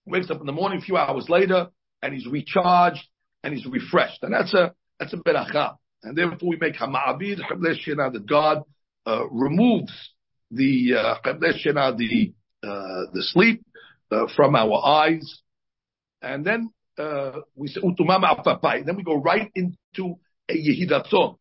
wakes 0.07 0.31
up 0.31 0.41
in 0.41 0.47
the 0.47 0.53
morning 0.53 0.79
a 0.79 0.83
few 0.83 0.97
hours 0.97 1.29
later, 1.29 1.69
and 2.03 2.15
he's 2.15 2.27
recharged, 2.27 3.07
and 3.43 3.55
he's 3.55 3.67
refreshed. 3.67 4.23
And 4.23 4.33
that's 4.33 4.55
a, 4.55 4.75
that's 4.99 5.13
a 5.13 5.17
beracha. 5.17 5.77
And 6.03 6.17
therefore 6.17 6.49
we 6.49 6.57
make 6.57 6.75
hama'abid, 6.75 7.39
that 7.39 8.27
God, 8.29 8.63
uh, 9.07 9.29
removes 9.29 9.93
the, 10.51 10.95
uh, 10.99 11.15
the, 11.25 12.35
uh, 12.63 12.69
the 13.13 13.23
sleep, 13.23 13.65
uh, 14.11 14.27
from 14.35 14.55
our 14.55 14.85
eyes. 14.85 15.43
And 16.23 16.45
then 16.45 16.71
uh, 16.99 17.41
we 17.55 17.69
say 17.69 17.81
utumama 17.81 18.43
afapai. 18.43 18.85
Then 18.85 18.97
we 18.97 19.03
go 19.03 19.17
right 19.21 19.51
into 19.55 20.19
a 20.49 20.55
Yehi 20.55 20.89
Ratzon, 20.91 21.37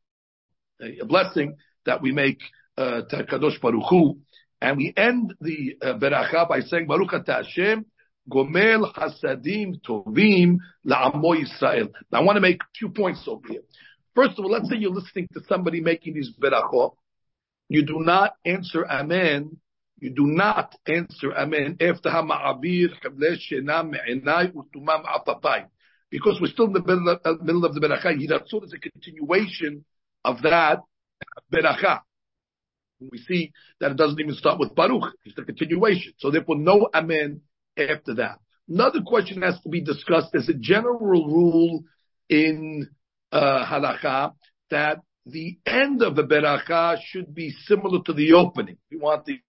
a 0.82 1.06
blessing 1.06 1.56
that 1.86 2.02
we 2.02 2.12
make 2.12 2.40
uh, 2.78 3.02
Kadosh 3.12 3.62
Baruch 3.62 3.84
Hu, 3.90 4.20
and 4.62 4.78
we 4.78 4.94
end 4.96 5.34
the 5.40 5.78
uh, 5.82 5.94
beracha 5.98 6.48
by 6.48 6.62
saying 6.62 6.88
Baruch 6.88 7.14
Ata 7.14 7.44
Hashem. 7.44 7.86
Gomel 8.30 8.94
Hasadim 8.94 9.82
Tovim 9.82 10.58
La'amo 10.86 11.36
Yisrael. 11.36 11.92
Now 12.12 12.20
I 12.20 12.24
want 12.24 12.38
to 12.38 12.42
make 12.42 12.62
two 12.80 12.90
points 12.90 13.24
over 13.28 13.48
here. 13.48 13.62
First 14.16 14.40
of 14.40 14.46
all, 14.46 14.52
let's 14.52 14.70
say 14.70 14.78
you're 14.78 14.92
listening 14.92 15.28
to 15.34 15.42
somebody 15.48 15.82
making 15.82 16.14
these 16.14 16.32
berachot. 16.40 16.96
You 17.70 17.86
do 17.86 18.00
not 18.00 18.34
answer 18.46 18.86
Amen 18.86 19.58
you 20.00 20.10
do 20.10 20.28
not 20.28 20.76
answer 20.86 21.34
Amen 21.34 21.78
after 21.80 22.10
Hama'abir, 22.10 22.90
Chableh 23.02 23.38
Shena, 23.50 23.90
Me'enai, 23.90 24.52
Utumam, 24.52 25.06
Apapai. 25.06 25.66
Because 26.10 26.38
we're 26.42 26.52
still 26.52 26.66
in 26.66 26.74
the 26.74 26.82
middle 26.82 27.10
of, 27.10 27.20
uh, 27.24 27.34
the 27.42 27.80
Beracha. 27.80 28.14
Yiratzot 28.16 28.66
is 28.66 28.74
a 28.74 28.80
continuation 28.80 29.86
of 30.24 30.42
that 30.42 30.82
Beracha. 31.52 32.02
We 33.00 33.18
see 33.20 33.52
that 33.80 33.92
it 33.92 33.98
doesn't 33.98 34.20
even 34.20 34.36
start 34.36 34.60
with 34.60 34.76
Baruch. 34.76 35.16
It's 35.26 35.36
the 35.36 35.44
continuation. 35.44 36.14
So 36.18 36.30
therefore, 36.30 36.58
no 36.58 36.90
Amen 36.94 37.42
after 37.78 38.16
that. 38.16 38.40
Another 38.68 39.02
question 39.06 39.42
has 39.42 39.60
to 39.62 39.70
be 39.70 39.82
discussed. 39.82 40.34
as 40.34 40.50
a 40.50 40.54
general 40.54 41.28
rule 41.28 41.84
in 42.30 42.90
uh, 43.32 43.66
Halacha 43.66 44.34
that 44.72 45.02
the 45.26 45.58
end 45.66 46.02
of 46.02 46.16
the 46.16 46.24
beracha 46.24 46.98
should 47.04 47.34
be 47.34 47.52
similar 47.66 48.02
to 48.06 48.14
the 48.14 48.34
opening. 48.34 48.78
We 48.92 48.98
want 48.98 49.26
the 49.26 49.40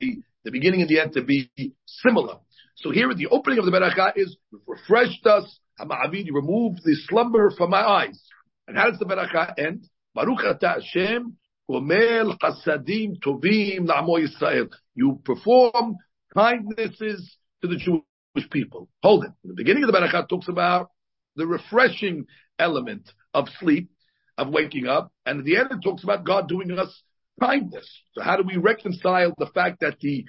the 0.00 0.50
beginning 0.50 0.82
and 0.82 0.88
the 0.90 1.00
end 1.00 1.12
to 1.14 1.22
be 1.22 1.50
similar. 1.86 2.36
So 2.76 2.90
here 2.90 3.12
the 3.14 3.28
opening 3.28 3.58
of 3.58 3.64
the 3.64 3.70
beracha 3.70 4.12
is 4.16 4.36
refreshed 4.66 5.26
us, 5.26 5.58
Hama'avid, 5.80 6.28
remove 6.30 6.76
the 6.84 6.94
slumber 7.08 7.50
from 7.50 7.70
my 7.70 7.80
eyes. 7.80 8.22
And 8.68 8.76
how 8.76 8.90
does 8.90 8.98
the 8.98 9.06
beracha 9.06 9.54
end? 9.58 9.88
Baruch 10.14 10.44
ata 10.44 10.80
Hashem, 10.80 11.36
Gomel 11.70 12.38
Chasadim 12.38 13.18
Tovim 13.24 13.86
La'amo 13.86 14.18
Yisrael. 14.18 14.70
You 14.94 15.20
perform 15.24 15.96
kindnesses 16.34 17.36
to 17.62 17.68
the 17.68 17.76
Jewish 17.76 18.50
people. 18.50 18.88
Hold 19.02 19.24
it. 19.24 19.30
In 19.44 19.50
The 19.50 19.54
beginning 19.54 19.84
of 19.84 19.92
the 19.92 19.98
Barakah 19.98 20.28
talks 20.28 20.48
about 20.48 20.90
the 21.36 21.46
refreshing 21.46 22.26
element 22.58 23.10
of 23.34 23.48
sleep, 23.60 23.90
of 24.38 24.48
waking 24.48 24.86
up, 24.86 25.12
and 25.24 25.40
at 25.40 25.44
the 25.44 25.56
end 25.56 25.68
it 25.70 25.80
talks 25.82 26.02
about 26.02 26.24
God 26.24 26.48
doing 26.48 26.70
us 26.78 27.02
kindness. 27.40 27.88
So 28.14 28.22
how 28.22 28.36
do 28.36 28.42
we 28.42 28.56
reconcile 28.56 29.34
the 29.36 29.46
fact 29.46 29.80
that 29.80 29.98
the 30.00 30.24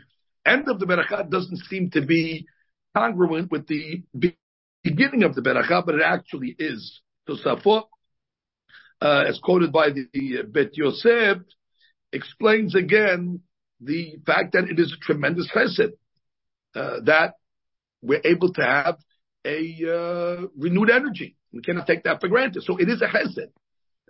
end 0.46 0.68
of 0.70 0.80
the 0.80 0.86
Barakah 0.86 1.30
doesn't 1.30 1.66
seem 1.70 1.90
to 1.92 2.02
be 2.02 2.48
congruent 2.96 3.52
with 3.52 3.68
the 3.68 4.04
beginning 4.84 5.24
of 5.24 5.36
the 5.36 5.42
Barakah, 5.42 5.86
but 5.86 5.96
it 5.96 6.02
actually 6.04 6.56
is. 6.58 7.02
So 7.28 7.36
Safot, 7.36 7.84
uh, 9.02 9.24
as 9.28 9.40
quoted 9.44 9.72
by 9.72 9.90
the, 9.90 10.08
the 10.14 10.44
Bet 10.48 10.76
Yosef, 10.76 11.40
explains 12.12 12.76
again 12.76 13.42
the 13.82 14.16
fact 14.26 14.54
that 14.54 14.66
it 14.70 14.80
is 14.80 14.94
a 14.94 15.06
tremendous 15.06 15.50
chesed, 15.54 15.80
uh, 15.80 15.92
that 17.06 17.34
we're 18.02 18.22
able 18.24 18.54
to 18.54 18.62
have 18.62 18.98
a 19.46 19.76
uh, 19.88 20.48
renewed 20.58 20.90
energy. 20.90 21.36
We 21.54 21.62
cannot 21.62 21.88
take 21.88 22.04
that 22.04 22.20
for 22.20 22.28
granted. 22.28 22.64
So 22.64 22.78
it 22.78 22.90
is 22.90 23.02
a 23.02 23.08
chesed. 23.08 23.50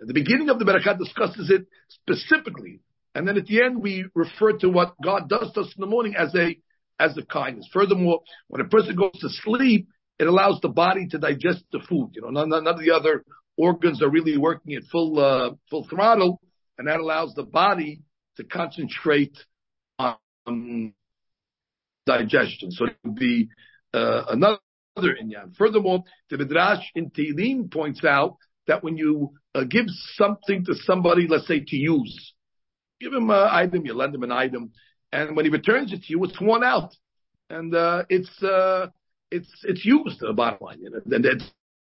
The 0.00 0.14
beginning 0.14 0.48
of 0.48 0.58
the 0.58 0.64
Barakah 0.64 0.98
discusses 0.98 1.50
it 1.50 1.66
specifically. 1.88 2.80
And 3.14 3.26
then 3.26 3.36
at 3.36 3.46
the 3.46 3.62
end, 3.62 3.82
we 3.82 4.06
refer 4.14 4.52
to 4.58 4.68
what 4.68 4.94
God 5.02 5.28
does 5.28 5.52
to 5.52 5.60
us 5.62 5.74
in 5.76 5.80
the 5.80 5.86
morning 5.86 6.14
as 6.16 6.34
a, 6.34 6.56
as 7.00 7.16
a 7.16 7.24
kindness. 7.24 7.68
Furthermore, 7.72 8.20
when 8.48 8.60
a 8.60 8.68
person 8.68 8.94
goes 8.94 9.18
to 9.20 9.28
sleep, 9.28 9.88
it 10.18 10.26
allows 10.26 10.60
the 10.60 10.68
body 10.68 11.08
to 11.08 11.18
digest 11.18 11.64
the 11.72 11.80
food. 11.88 12.10
You 12.14 12.22
know, 12.22 12.30
none, 12.30 12.50
none 12.50 12.66
of 12.66 12.78
the 12.78 12.92
other 12.92 13.24
organs 13.56 14.02
are 14.02 14.10
really 14.10 14.36
working 14.36 14.74
at 14.74 14.84
full, 14.90 15.18
uh, 15.18 15.50
full 15.70 15.86
throttle, 15.88 16.40
and 16.76 16.86
that 16.86 17.00
allows 17.00 17.34
the 17.34 17.42
body 17.42 18.02
to 18.36 18.44
concentrate 18.44 19.36
on 19.98 20.94
digestion. 22.08 22.70
So 22.70 22.86
it 22.86 22.96
would 23.04 23.14
be, 23.14 23.48
uh, 23.94 24.24
another 24.28 24.58
inyan. 25.22 25.54
Furthermore, 25.56 26.02
the 26.30 26.38
Midrash 26.38 26.84
in 26.94 27.10
Tehillim 27.10 27.70
points 27.70 28.04
out 28.04 28.36
that 28.66 28.82
when 28.82 28.96
you 28.96 29.32
uh, 29.54 29.64
give 29.64 29.86
something 30.14 30.64
to 30.64 30.74
somebody, 30.74 31.26
let's 31.28 31.46
say 31.46 31.60
to 31.60 31.76
use, 31.76 32.34
give 33.00 33.12
him 33.12 33.30
an 33.30 33.48
item, 33.50 33.86
you 33.86 33.94
lend 33.94 34.14
him 34.14 34.22
an 34.22 34.32
item, 34.32 34.72
and 35.12 35.36
when 35.36 35.44
he 35.44 35.50
returns 35.50 35.92
it 35.92 36.02
to 36.02 36.10
you, 36.10 36.22
it's 36.24 36.40
worn 36.40 36.62
out, 36.62 36.94
and 37.48 37.74
uh, 37.74 38.04
it's 38.08 38.42
uh, 38.42 38.88
it's 39.30 39.50
it's 39.64 39.84
used. 39.84 40.20
The 40.20 40.32
bottom 40.32 40.58
line, 40.60 40.80
you 40.80 40.90
know? 40.90 41.00
and 41.04 41.26
at 41.26 41.38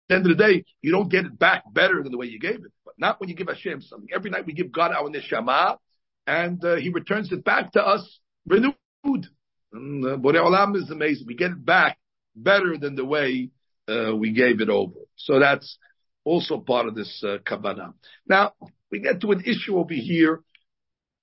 the 0.08 0.14
end 0.14 0.26
of 0.26 0.36
the 0.36 0.42
day, 0.42 0.64
you 0.82 0.92
don't 0.92 1.10
get 1.10 1.24
it 1.24 1.38
back 1.38 1.62
better 1.72 2.02
than 2.02 2.12
the 2.12 2.18
way 2.18 2.26
you 2.26 2.38
gave 2.38 2.56
it. 2.56 2.72
But 2.84 2.94
not 2.98 3.20
when 3.20 3.28
you 3.28 3.34
give 3.34 3.48
Hashem 3.48 3.80
something. 3.82 4.08
Every 4.14 4.30
night 4.30 4.46
we 4.46 4.52
give 4.52 4.72
God 4.72 4.92
our 4.92 5.08
neshama, 5.08 5.78
and 6.26 6.62
uh, 6.64 6.76
He 6.76 6.90
returns 6.90 7.32
it 7.32 7.44
back 7.44 7.72
to 7.72 7.80
us 7.80 8.20
renewed. 8.46 9.28
And 9.72 10.04
uh, 10.04 10.16
Borei 10.16 10.42
Olam 10.42 10.76
is 10.76 10.90
amazing. 10.90 11.26
We 11.26 11.34
get 11.34 11.50
it 11.50 11.64
back 11.64 11.98
better 12.34 12.76
than 12.78 12.94
the 12.94 13.04
way 13.04 13.50
uh, 13.88 14.14
we 14.14 14.32
gave 14.32 14.60
it 14.60 14.68
over. 14.68 15.00
So 15.16 15.40
that's 15.40 15.78
also 16.24 16.58
part 16.58 16.86
of 16.88 16.94
this 16.94 17.22
uh, 17.26 17.38
Kabbalah. 17.44 17.94
Now 18.26 18.52
we 18.90 19.00
get 19.00 19.20
to 19.20 19.32
an 19.32 19.42
issue 19.44 19.76
over 19.76 19.94
here, 19.94 20.42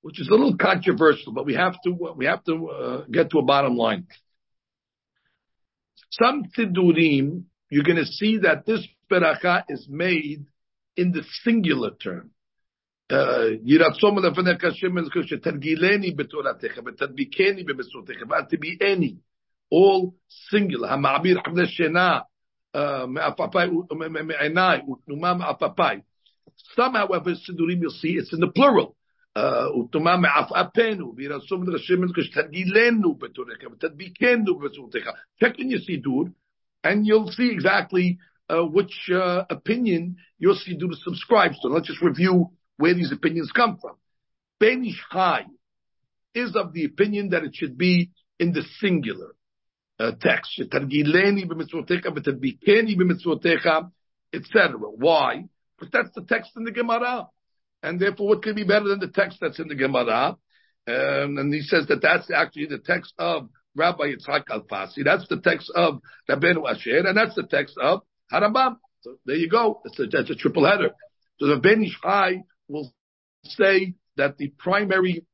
which 0.01 0.19
is 0.19 0.27
a 0.27 0.31
little 0.31 0.57
controversial, 0.57 1.33
but 1.33 1.45
we 1.45 1.55
have 1.55 1.75
to 1.83 1.91
we 2.15 2.25
have 2.25 2.43
to 2.45 2.69
uh, 2.69 3.05
get 3.11 3.31
to 3.31 3.39
a 3.39 3.43
bottom 3.43 3.75
line. 3.75 4.07
Some 6.11 6.45
Sidurim, 6.57 7.43
you're 7.69 7.83
going 7.83 7.97
to 7.97 8.05
see 8.05 8.37
that 8.39 8.65
this 8.65 8.85
beracha 9.11 9.63
is 9.69 9.87
made 9.89 10.45
in 10.95 11.11
the 11.11 11.23
singular 11.43 11.91
term. 11.91 12.31
ירצום 13.64 14.18
לפניך 14.18 14.64
השם 14.64 14.98
אלוקיך 14.98 15.28
שתרגילני 15.28 16.10
בתורתך 16.10 16.78
ותדביקני 16.86 17.64
במצוותיך 17.64 18.18
ואל 18.28 18.42
תביאני 18.42 19.14
all 19.74 20.10
singular 20.50 20.88
המעביר 20.88 21.40
חבלי 21.46 21.66
שינה 21.66 22.18
מעפפיי 23.08 23.68
מעיניי 24.24 24.80
ותנומה 24.80 25.34
מעפפיי 25.34 26.00
some 26.76 26.94
however 26.94 27.34
sidurim 27.34 27.82
you'll 27.82 27.90
see 27.90 28.16
it's 28.16 28.32
in 28.32 28.40
the 28.40 28.52
plural 28.58 28.94
ותנומה 29.80 30.16
מעפעפינו 30.16 31.14
וירצום 31.16 31.70
לשם 31.70 32.02
אלוקיך 32.02 32.24
שתרגילנו 32.24 33.14
בתורתך 33.14 33.64
ותדביקנו 33.72 34.58
במצוותיך 34.58 35.08
check 35.44 35.54
in 35.58 35.70
your 35.70 35.80
sidur 35.88 36.30
and 36.86 37.06
you'll 37.06 37.30
see 37.32 37.50
exactly 37.50 38.18
uh, 38.50 38.64
which 38.64 39.10
uh, 39.10 39.44
opinion 39.50 40.14
your 40.38 40.54
sidur 40.54 40.94
subscribes 40.94 41.58
to 41.60 41.68
let's 41.68 41.88
just 41.88 42.02
review 42.02 42.50
where 42.77 42.93
these 42.93 43.11
opinions 43.11 43.51
come 43.55 43.77
from. 43.77 43.95
Ben 44.59 44.83
Ish 44.85 45.03
is 46.33 46.55
of 46.55 46.73
the 46.73 46.85
opinion 46.85 47.29
that 47.29 47.43
it 47.43 47.55
should 47.55 47.77
be 47.77 48.11
in 48.39 48.51
the 48.51 48.63
singular 48.79 49.35
uh, 49.99 50.11
text. 50.19 50.61
etc. 54.33 54.79
Why? 54.95 55.45
Because 55.77 55.91
that's 55.91 56.15
the 56.15 56.25
text 56.27 56.51
in 56.57 56.63
the 56.63 56.71
Gemara. 56.71 57.27
And 57.83 57.99
therefore, 57.99 58.27
what 58.27 58.41
could 58.41 58.55
be 58.55 58.63
better 58.63 58.87
than 58.87 58.99
the 58.99 59.11
text 59.13 59.37
that's 59.41 59.59
in 59.59 59.67
the 59.67 59.75
Gemara? 59.75 60.37
Um, 60.87 61.37
and 61.37 61.53
he 61.53 61.61
says 61.61 61.87
that 61.87 62.01
that's 62.01 62.29
actually 62.31 62.67
the 62.67 62.79
text 62.79 63.13
of 63.17 63.49
Rabbi 63.75 64.13
Yitzhak 64.13 64.45
Alfasi. 64.49 65.03
That's 65.03 65.27
the 65.27 65.39
text 65.41 65.71
of 65.75 65.99
Rabbeinu 66.29 66.69
Asher, 66.69 67.05
and 67.05 67.17
that's 67.17 67.35
the 67.35 67.43
text 67.43 67.75
of 67.81 68.01
Harambam. 68.31 68.77
So 69.01 69.17
there 69.25 69.35
you 69.35 69.49
go. 69.49 69.81
It's 69.85 69.99
a, 69.99 70.05
that's 70.05 70.29
a 70.29 70.35
triple 70.35 70.65
header. 70.65 70.91
So 71.39 71.47
the 71.47 71.57
Ben 71.57 71.83
Ish 71.83 71.97
Chai 72.01 72.43
will 72.67 72.93
say 73.43 73.95
that 74.17 74.37
the 74.37 74.49
primary 74.57 75.25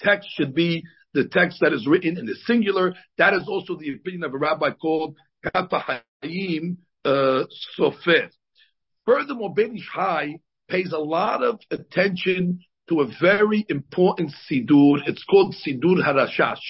text 0.00 0.28
should 0.34 0.54
be 0.54 0.84
the 1.14 1.28
text 1.28 1.58
that 1.60 1.72
is 1.72 1.86
written 1.86 2.18
in 2.18 2.26
the 2.26 2.34
singular. 2.46 2.94
That 3.18 3.34
is 3.34 3.46
also 3.46 3.76
the 3.76 3.92
opinion 3.94 4.24
of 4.24 4.34
a 4.34 4.38
rabbi 4.38 4.70
called 4.70 5.16
Kaf 5.44 5.70
HaChaim 5.70 6.76
uh, 7.04 7.44
Sofer. 7.78 8.30
Furthermore, 9.04 9.54
Ben 9.54 9.76
Ish 9.76 10.36
pays 10.68 10.92
a 10.92 10.98
lot 10.98 11.42
of 11.42 11.60
attention 11.70 12.60
to 12.88 13.00
a 13.00 13.08
very 13.20 13.66
important 13.68 14.32
sidur. 14.50 14.98
It's 15.06 15.24
called 15.24 15.54
Sidur 15.66 16.02
Harashash. 16.02 16.60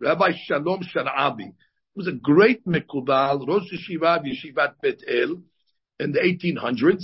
Rabbi 0.00 0.30
Shalom 0.44 0.82
Sharabi 0.82 1.52
was 1.94 2.06
a 2.06 2.12
great 2.12 2.64
Mekubal, 2.64 3.46
Rosh 3.46 3.64
Yeshiva 3.72 4.22
Yeshivat 4.24 4.74
Bet 4.80 5.00
El 5.08 5.42
in 5.98 6.12
the 6.12 6.20
1800s. 6.20 7.02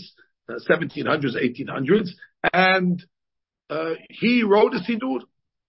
1700s, 0.50 1.36
1800s, 1.36 2.10
and 2.52 3.04
uh, 3.70 3.94
he 4.10 4.42
wrote 4.42 4.74
a 4.74 4.78
Sidur, 4.78 5.20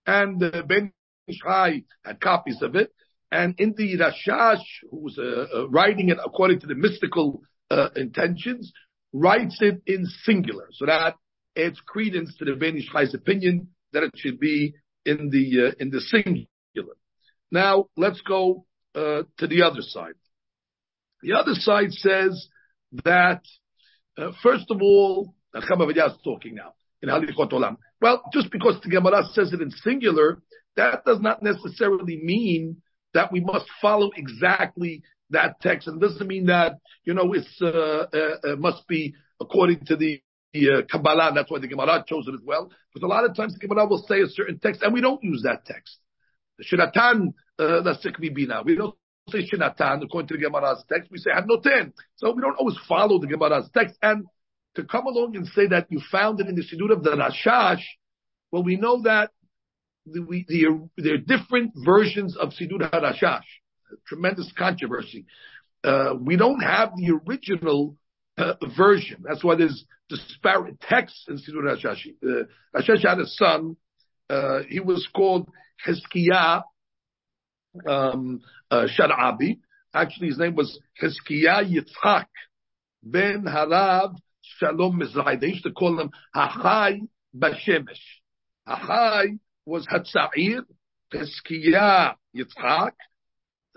and 0.05 0.43
uh, 0.43 0.63
Ben 0.63 0.91
Shai 1.29 1.83
had 2.03 2.19
copies 2.19 2.61
of 2.61 2.75
it, 2.75 2.93
and 3.31 3.55
in 3.57 3.73
the 3.77 3.97
Rashash, 3.97 4.63
who 4.91 4.97
was 4.97 5.17
uh, 5.17 5.45
uh, 5.57 5.69
writing 5.69 6.09
it 6.09 6.17
according 6.23 6.59
to 6.61 6.67
the 6.67 6.75
mystical 6.75 7.41
uh, 7.71 7.89
intentions, 7.95 8.71
writes 9.13 9.57
it 9.61 9.81
in 9.87 10.05
singular, 10.23 10.67
so 10.73 10.85
that 10.85 11.15
adds 11.57 11.79
credence 11.85 12.35
to 12.37 12.45
the 12.45 12.55
Ben 12.55 12.79
Shai's 12.81 13.13
opinion 13.13 13.69
that 13.93 14.03
it 14.03 14.11
should 14.15 14.39
be 14.39 14.75
in 15.05 15.29
the 15.29 15.69
uh, 15.69 15.71
in 15.79 15.89
the 15.89 16.01
singular. 16.01 16.95
Now 17.51 17.85
let's 17.95 18.21
go 18.21 18.65
to 18.93 19.25
the 19.47 19.61
other 19.61 19.81
side. 19.81 20.13
The 21.21 21.33
other 21.33 21.53
side 21.53 21.91
says 21.91 22.47
that 23.03 23.41
uh, 24.17 24.31
first 24.41 24.65
of 24.69 24.81
all, 24.81 25.33
Chama 25.55 25.89
is 25.89 26.13
talking 26.23 26.55
now 26.55 26.73
in 27.01 27.09
Halichot 27.09 27.51
Olam. 27.51 27.77
Well, 28.01 28.23
just 28.33 28.51
because 28.51 28.79
the 28.83 28.89
Gemara 28.89 29.23
says 29.33 29.53
it 29.53 29.61
in 29.61 29.71
singular, 29.71 30.41
that 30.75 31.05
does 31.05 31.19
not 31.21 31.41
necessarily 31.41 32.19
mean 32.21 32.81
that 33.13 33.31
we 33.31 33.39
must 33.39 33.65
follow 33.81 34.11
exactly 34.15 35.03
that 35.29 35.59
text, 35.61 35.87
and 35.87 35.99
doesn't 35.99 36.27
mean 36.27 36.47
that 36.47 36.77
you 37.03 37.13
know 37.13 37.33
it's 37.33 37.61
uh, 37.61 38.05
uh, 38.13 38.51
uh 38.51 38.55
must 38.57 38.87
be 38.87 39.13
according 39.41 39.85
to 39.85 39.95
the 39.95 40.21
uh, 40.55 40.81
Kabbalah. 40.89 41.31
That's 41.33 41.49
why 41.49 41.59
the 41.59 41.67
Gemara 41.67 42.03
chose 42.07 42.27
it 42.27 42.33
as 42.33 42.41
well. 42.43 42.71
Because 42.93 43.05
a 43.05 43.09
lot 43.09 43.25
of 43.25 43.35
times 43.35 43.53
the 43.53 43.67
Gemara 43.67 43.87
will 43.87 44.05
say 44.07 44.21
a 44.21 44.27
certain 44.27 44.59
text, 44.59 44.81
and 44.81 44.93
we 44.93 45.01
don't 45.01 45.23
use 45.23 45.43
that 45.43 45.65
text. 45.65 45.97
The 46.57 46.65
Shiratan 46.65 47.33
uh, 47.59 48.33
bina. 48.33 48.61
We 48.63 48.75
don't 48.75 48.95
say 49.29 49.47
Shinatan 49.49 50.03
according 50.03 50.27
to 50.27 50.37
the 50.37 50.43
Gemara's 50.43 50.83
text. 50.91 51.09
We 51.11 51.17
say 51.17 51.31
Hanoten. 51.31 51.93
So 52.15 52.31
we 52.31 52.41
don't 52.41 52.57
always 52.57 52.77
follow 52.87 53.19
the 53.19 53.27
Gemara's 53.27 53.69
text. 53.73 53.97
And 54.01 54.25
to 54.75 54.83
come 54.83 55.07
along 55.07 55.35
and 55.35 55.47
say 55.47 55.67
that 55.67 55.87
you 55.89 56.01
found 56.11 56.39
it 56.39 56.47
in 56.47 56.55
the 56.55 56.63
Siddur 56.63 56.91
of 56.91 57.03
the 57.03 57.11
Rashash, 57.11 57.83
well, 58.51 58.63
we 58.63 58.75
know 58.75 59.01
that 59.03 59.31
the, 60.05 60.21
we, 60.21 60.45
the, 60.47 60.87
there 60.97 61.15
are 61.15 61.17
different 61.17 61.73
versions 61.75 62.37
of 62.37 62.49
Siddur 62.49 62.89
HaRashash. 62.91 63.43
Tremendous 64.07 64.51
controversy. 64.57 65.25
Uh, 65.83 66.13
we 66.19 66.35
don't 66.35 66.59
have 66.59 66.91
the 66.95 67.19
original 67.27 67.95
uh, 68.37 68.53
version. 68.77 69.23
That's 69.27 69.43
why 69.43 69.55
there's 69.55 69.85
disparate 70.09 70.79
texts 70.81 71.25
in 71.27 71.37
Siddur 71.37 71.63
Rashash. 71.63 72.07
Uh, 72.23 72.43
Rashash 72.75 73.07
had 73.07 73.19
a 73.19 73.25
son. 73.25 73.77
Uh, 74.29 74.59
he 74.69 74.79
was 74.79 75.07
called 75.15 75.49
Hezkiah 75.87 76.63
um, 77.87 78.41
uh, 78.71 78.87
Sharabi. 78.97 79.59
Actually, 79.93 80.27
his 80.27 80.37
name 80.37 80.55
was 80.55 80.79
Hezkiah 81.01 81.63
Yitzhak 81.63 82.25
ben 83.03 83.43
Harav 83.43 84.15
Shalom 84.41 84.99
Mizrahi. 84.99 85.39
They 85.39 85.47
used 85.47 85.63
to 85.63 85.71
call 85.71 85.99
him 85.99 86.11
Hachai 86.35 87.07
Bashemesh. 87.35 87.99
Ahai 88.67 89.39
was 89.65 89.87
Hatzair, 89.87 90.61
Cheskiyah 91.13 92.15
Yitzchak, 92.35 92.91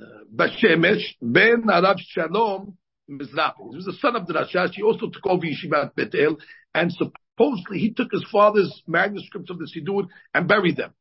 uh, 0.00 0.04
Bashemesh, 0.34 1.02
Ben 1.20 1.62
Arav 1.68 1.98
Shalom 1.98 2.76
Mizrahi. 3.10 3.70
He 3.70 3.76
was 3.76 3.84
the 3.84 3.96
son 4.00 4.16
of 4.16 4.26
the 4.26 4.34
Rashash. 4.34 4.74
He 4.74 4.82
also 4.82 5.08
took 5.08 5.26
over 5.26 5.44
Yeshivat 5.44 5.94
Betel, 5.94 6.36
and 6.74 6.92
supposedly 6.92 7.78
he 7.78 7.90
took 7.92 8.12
his 8.12 8.24
father's 8.30 8.82
manuscripts 8.86 9.50
of 9.50 9.58
the 9.58 9.66
Siddur 9.66 10.06
and 10.34 10.48
buried 10.48 10.76
them. 10.76 10.92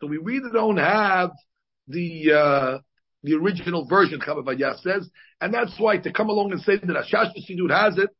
So 0.00 0.06
we 0.06 0.18
really 0.18 0.50
don't 0.52 0.76
have 0.76 1.32
the 1.88 2.32
uh, 2.32 2.78
the 3.22 3.34
original 3.34 3.86
version, 3.86 4.20
Chavavayah 4.20 4.80
says, 4.80 5.08
and 5.40 5.52
that's 5.52 5.74
why 5.78 5.98
to 5.98 6.12
come 6.12 6.28
along 6.28 6.52
and 6.52 6.60
say 6.60 6.76
that 6.76 6.86
Rashash 6.86 7.32
Siddur 7.48 7.70
has 7.70 7.98
it, 7.98 8.10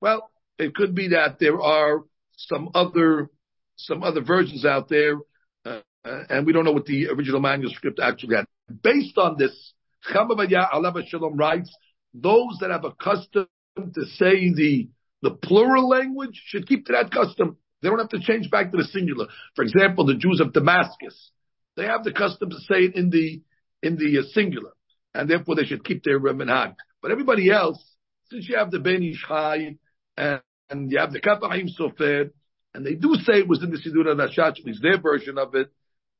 well, 0.00 0.30
it 0.58 0.74
could 0.74 0.94
be 0.94 1.08
that 1.08 1.38
there 1.38 1.60
are 1.60 2.02
some 2.36 2.70
other 2.74 3.30
some 3.76 4.02
other 4.02 4.22
versions 4.22 4.64
out 4.64 4.88
there, 4.88 5.16
uh, 5.64 5.80
and 6.04 6.46
we 6.46 6.52
don't 6.52 6.64
know 6.64 6.72
what 6.72 6.86
the 6.86 7.08
original 7.08 7.40
manuscript 7.40 8.00
actually 8.02 8.36
had. 8.36 8.46
Based 8.82 9.16
on 9.16 9.36
this, 9.38 9.72
Chavavayah 10.12 10.72
Alav 10.72 11.00
Shalom 11.06 11.36
writes, 11.36 11.72
those 12.14 12.58
that 12.60 12.70
have 12.70 12.84
a 12.84 12.92
custom 12.92 13.46
to 13.76 14.04
say 14.16 14.52
the 14.52 14.88
the 15.22 15.30
plural 15.30 15.88
language 15.88 16.40
should 16.46 16.66
keep 16.66 16.86
to 16.86 16.92
that 16.92 17.10
custom. 17.10 17.56
They 17.82 17.88
don't 17.88 17.98
have 17.98 18.08
to 18.10 18.20
change 18.20 18.50
back 18.50 18.70
to 18.70 18.76
the 18.76 18.84
singular. 18.84 19.26
For 19.54 19.62
example, 19.62 20.06
the 20.06 20.14
Jews 20.14 20.40
of 20.40 20.52
Damascus, 20.52 21.30
they 21.78 21.84
have 21.84 22.02
the 22.02 22.12
custom 22.12 22.50
to 22.50 22.56
say 22.56 22.80
it 22.86 22.96
in 22.96 23.08
the 23.08 23.40
in 23.82 23.96
the 23.96 24.18
uh, 24.18 24.22
singular, 24.32 24.72
and 25.14 25.30
therefore 25.30 25.54
they 25.54 25.64
should 25.64 25.84
keep 25.84 26.02
their 26.02 26.18
minhag. 26.18 26.74
But 27.00 27.12
everybody 27.12 27.50
else, 27.50 27.82
since 28.30 28.48
you 28.48 28.56
have 28.56 28.72
the 28.72 28.80
Ben 28.80 29.02
Ish 29.02 29.24
Chai 29.26 29.76
and, 30.16 30.42
and 30.68 30.90
you 30.90 30.98
have 30.98 31.12
the 31.12 31.20
Kaf 31.20 31.40
HaChaim 31.40 31.68
Sofer, 31.78 32.30
and 32.74 32.84
they 32.84 32.94
do 32.94 33.14
say 33.22 33.34
it 33.34 33.48
was 33.48 33.62
in 33.62 33.70
the 33.70 33.78
Siddur 33.78 34.12
Rashash, 34.12 34.56
it's 34.64 34.82
their 34.82 35.00
version 35.00 35.38
of 35.38 35.54
it, 35.54 35.68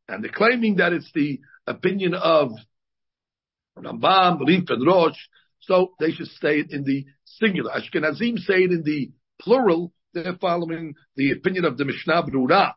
and 0.08 0.22
they're 0.22 0.30
claiming 0.32 0.76
that 0.76 0.92
it's 0.92 1.10
the 1.12 1.40
opinion 1.66 2.14
of 2.14 2.52
Rambam, 3.76 4.46
Rif, 4.46 4.70
and 4.70 4.86
Rosh, 4.86 5.18
so 5.60 5.94
they 5.98 6.12
should 6.12 6.28
say 6.40 6.60
it 6.60 6.70
in 6.70 6.84
the 6.84 7.04
singular. 7.24 7.72
Ashkenazim 7.72 8.38
say 8.38 8.62
it 8.62 8.70
in 8.70 8.84
the 8.84 9.10
plural, 9.40 9.92
they're 10.14 10.38
following 10.40 10.94
the 11.16 11.32
opinion 11.32 11.64
of 11.64 11.76
the 11.76 11.84
Mishnah 11.84 12.22
Brura. 12.22 12.74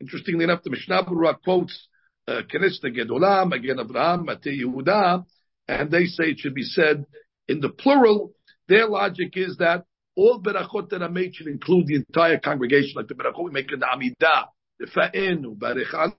Interestingly 0.00 0.44
enough, 0.44 0.62
the 0.62 0.70
Mishnah 0.70 1.04
Brura 1.04 1.34
quotes 1.42 1.88
Uh, 2.28 2.42
Knesset 2.42 2.96
Gedolah, 2.96 3.48
Magen 3.48 3.80
Abraham, 3.80 4.24
Mate 4.24 4.60
Yehuda, 4.62 5.24
and 5.66 5.90
they 5.90 6.04
say 6.04 6.24
it 6.24 6.38
should 6.38 6.54
be 6.54 6.62
said 6.62 7.04
in 7.48 7.60
the 7.60 7.68
plural. 7.68 8.32
Their 8.68 8.86
logic 8.86 9.32
is 9.34 9.56
that 9.58 9.84
all 10.14 10.40
berachot 10.40 10.90
that 10.90 11.02
are 11.02 11.08
made 11.08 11.34
should 11.34 11.48
include 11.48 11.86
the 11.88 11.96
entire 11.96 12.38
congregation, 12.38 12.92
like 12.96 13.08
the 13.08 13.14
berachot 13.14 13.44
we 13.44 13.50
make 13.50 13.72
in 13.72 13.80
the 13.80 13.86
Amidah, 13.86 14.46
the 14.78 14.86
Fa'enu, 14.86 15.56
Barech 15.56 16.12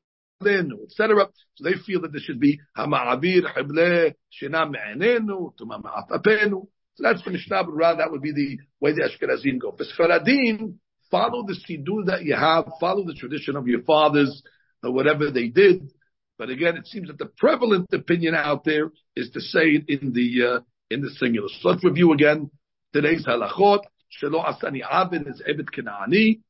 Alenu, 0.44 0.84
etc. 0.84 1.30
So 1.56 1.64
they 1.64 1.76
feel 1.86 2.02
that 2.02 2.12
there 2.12 2.22
should 2.22 2.40
be 2.40 2.60
Hama'avir, 2.78 3.44
Hible, 3.56 4.14
Shina 4.42 4.70
Me'enenu, 4.70 5.54
Tuma 5.56 5.82
Ma'atapenu. 5.82 6.68
So 6.96 7.04
that's 7.04 7.24
the 7.24 7.32
Mishnah 7.32 7.64
Brura, 7.64 7.98
that 7.98 8.12
would 8.12 8.22
be 8.22 8.34
the 8.34 8.58
way 8.80 8.92
the 8.92 9.10
Ashkenazim 9.10 9.60
go. 9.60 9.72
For 9.72 9.86
Sfaradim, 9.86 10.76
follow 11.10 11.46
the 11.46 11.54
Siddur 11.54 12.06
that 12.08 12.24
you 12.24 12.36
have, 12.36 12.66
follow 12.80 13.06
the 13.06 13.16
tradition 13.16 13.56
of 13.56 13.68
your 13.68 13.82
fathers, 13.84 14.44
whatever 14.92 15.32
they 15.32 15.48
did. 15.48 15.92
But 16.38 16.50
again, 16.50 16.78
it 16.78 16.88
seems 16.88 17.08
that 17.08 17.18
the 17.18 17.28
prevalent 17.38 17.88
opinion 17.94 18.36
out 18.36 18.64
there 18.64 18.92
is 19.16 19.30
to 19.32 19.42
say 19.42 19.66
it 19.66 19.90
in 19.90 20.14
the 20.14 20.56
uh, 20.56 20.60
in 20.90 21.02
the 21.02 21.10
singular. 21.12 21.48
So 21.62 21.70
let's 21.70 21.84
review 21.84 22.12
again 22.14 22.50
today's 22.92 23.26
halachot. 23.26 23.82
Shelo 24.22 24.44
asani 24.44 24.82
abin 24.84 25.28
is 25.28 25.42
ebed 25.48 25.70
kenani. 25.76 26.42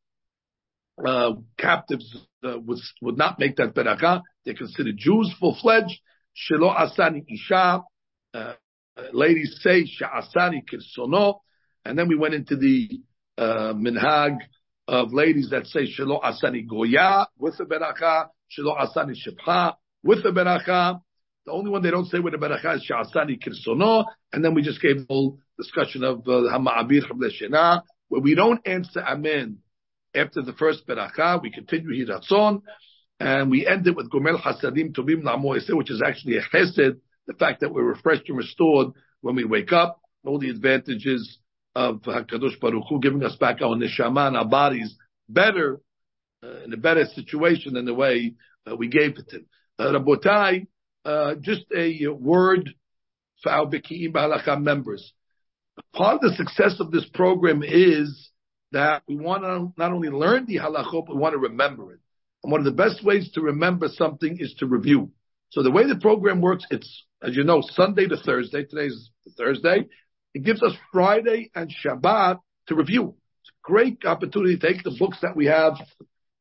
Uh, 1.04 1.34
captives 1.58 2.16
uh, 2.44 2.60
would 2.60 2.80
would 3.02 3.18
not 3.18 3.40
make 3.40 3.56
that 3.58 3.74
beracha. 3.74 4.22
They're 4.46 4.54
considered 4.54 4.98
Jews 4.98 5.34
full 5.40 5.58
fledged. 5.62 6.00
Shelo 6.36 6.75
asani 6.75 7.25
isha. 7.27 7.84
Uh, 8.34 8.53
ladies 9.12 9.60
say 9.62 9.84
sha'asani 9.84 10.64
kirsono. 10.66 11.40
And 11.86 11.98
then 11.98 12.07
we 12.07 12.16
went 12.16 12.34
into 12.34 12.55
the 12.55 13.01
uh, 13.38 13.74
minhag 13.74 14.38
of 14.87 15.13
ladies 15.13 15.50
that 15.51 15.67
say 15.67 15.81
Shelo 15.81 16.22
Asani 16.22 16.67
Goya 16.67 17.27
with 17.37 17.57
the 17.57 17.65
Beracha, 17.65 18.27
Shelo 18.57 18.77
Asani 18.77 19.15
Shepha 19.15 19.75
with 20.03 20.24
the 20.24 20.29
Beracha. 20.29 21.00
The 21.46 21.51
only 21.51 21.72
one 21.72 21.81
they 21.81 21.91
don't 21.91 22.05
say 22.05 22.19
with 22.19 22.33
the 22.33 22.39
Beracha 22.39 22.75
is 22.75 22.89
Sha'asani 22.89 23.41
Kirsono. 23.41 24.05
And 24.31 24.43
then 24.43 24.53
we 24.53 24.61
just 24.61 24.81
gave 24.81 24.98
a 24.98 25.05
whole 25.09 25.39
discussion 25.57 26.03
of 26.03 26.19
uh, 26.19 26.50
Hama'abir 26.51 27.01
Chavle 27.09 27.29
Shena, 27.29 27.81
where 28.07 28.22
we 28.22 28.35
don't 28.35 28.65
answer 28.65 29.01
Amen 29.01 29.59
after 30.15 30.41
the 30.41 30.53
first 30.53 30.87
Beracha. 30.87 31.41
We 31.41 31.51
continue 31.51 32.05
Hiratzon. 32.05 32.61
And 33.19 33.50
we 33.50 33.65
end 33.67 33.87
it 33.87 33.96
with 33.96 34.09
Gomel 34.09 34.41
Hasadim 34.41 34.93
Tobim 34.93 35.24
Namo 35.24 35.75
which 35.75 35.91
is 35.91 36.01
actually 36.05 36.37
a 36.37 36.41
chesed, 36.41 37.00
the 37.27 37.33
fact 37.33 37.61
that 37.61 37.74
we're 37.74 37.83
refreshed 37.83 38.27
and 38.27 38.37
restored 38.37 38.89
when 39.22 39.35
we 39.35 39.46
wake 39.46 39.72
up, 39.72 40.01
all 40.25 40.39
the 40.39 40.50
advantages 40.50 41.39
of 41.75 42.01
Hakadosh 42.01 42.59
Baruch 42.59 42.83
Hu 42.90 43.00
giving 43.00 43.24
us 43.24 43.36
back 43.36 43.62
our 43.62 43.75
neshama 43.75 44.27
and 44.27 44.38
our 44.38 44.48
bodies 44.48 44.96
better 45.27 45.81
uh, 46.44 46.64
in 46.64 46.74
a 46.74 46.77
better 46.77 47.05
situation 47.05 47.74
than 47.74 47.86
the 47.86 47.94
way 47.94 48.36
uh, 48.70 48.75
we 48.75 48.88
gave 48.88 49.18
it 49.18 49.29
to 49.29 49.38
him. 49.38 49.46
Uh, 49.79 49.86
Rabotai, 49.86 50.68
uh, 51.05 51.36
just 51.42 51.66
a 51.75 52.07
word 52.07 52.70
for 53.42 53.51
our 53.51 53.66
Beki'im 53.66 54.14
Ba'alachah 54.14 54.62
members. 54.62 55.14
Part 55.94 56.16
of 56.16 56.22
the 56.22 56.36
success 56.36 56.79
of 56.79 56.92
this 56.92 57.05
program 57.14 57.64
is 57.64 58.29
that 58.72 59.03
we 59.07 59.16
want 59.16 59.44
to 59.44 59.74
not 59.77 59.92
only 59.92 60.09
learn 60.09 60.46
the 60.46 60.57
halachot, 60.57 61.05
but 61.07 61.16
we 61.16 61.22
want 61.22 61.33
to 61.33 61.40
remember 61.40 61.94
it. 61.94 62.00
And 62.44 62.51
one 62.51 62.62
of 62.62 62.66
the 62.66 62.72
best 62.72 63.03
ways 63.03 63.31
to 63.33 63.42
remember 63.42 63.88
something 63.88 64.38
is 64.40 64.53
to 64.59 64.68
review. 64.68 65.12
So 65.50 65.64
the 65.64 65.72
way 65.72 65.88
the 65.88 65.96
program 65.96 66.42
works, 66.42 66.66
it's, 66.72 67.05
as 67.22 67.36
you 67.36 67.44
know, 67.44 67.62
Sunday 67.62 68.07
to 68.07 68.18
Thursday. 68.18 68.66
Today's 68.66 69.09
Thursday. 69.38 69.88
It 70.33 70.43
gives 70.43 70.63
us 70.63 70.74
Friday 70.91 71.51
and 71.53 71.69
Shabbat 71.69 72.39
to 72.67 72.75
review. 72.75 73.15
It's 73.41 73.50
a 73.50 73.72
great 73.72 74.03
opportunity 74.05 74.57
to 74.57 74.67
take 74.67 74.83
the 74.83 74.96
books 74.98 75.19
that 75.22 75.35
we 75.35 75.46
have 75.46 75.74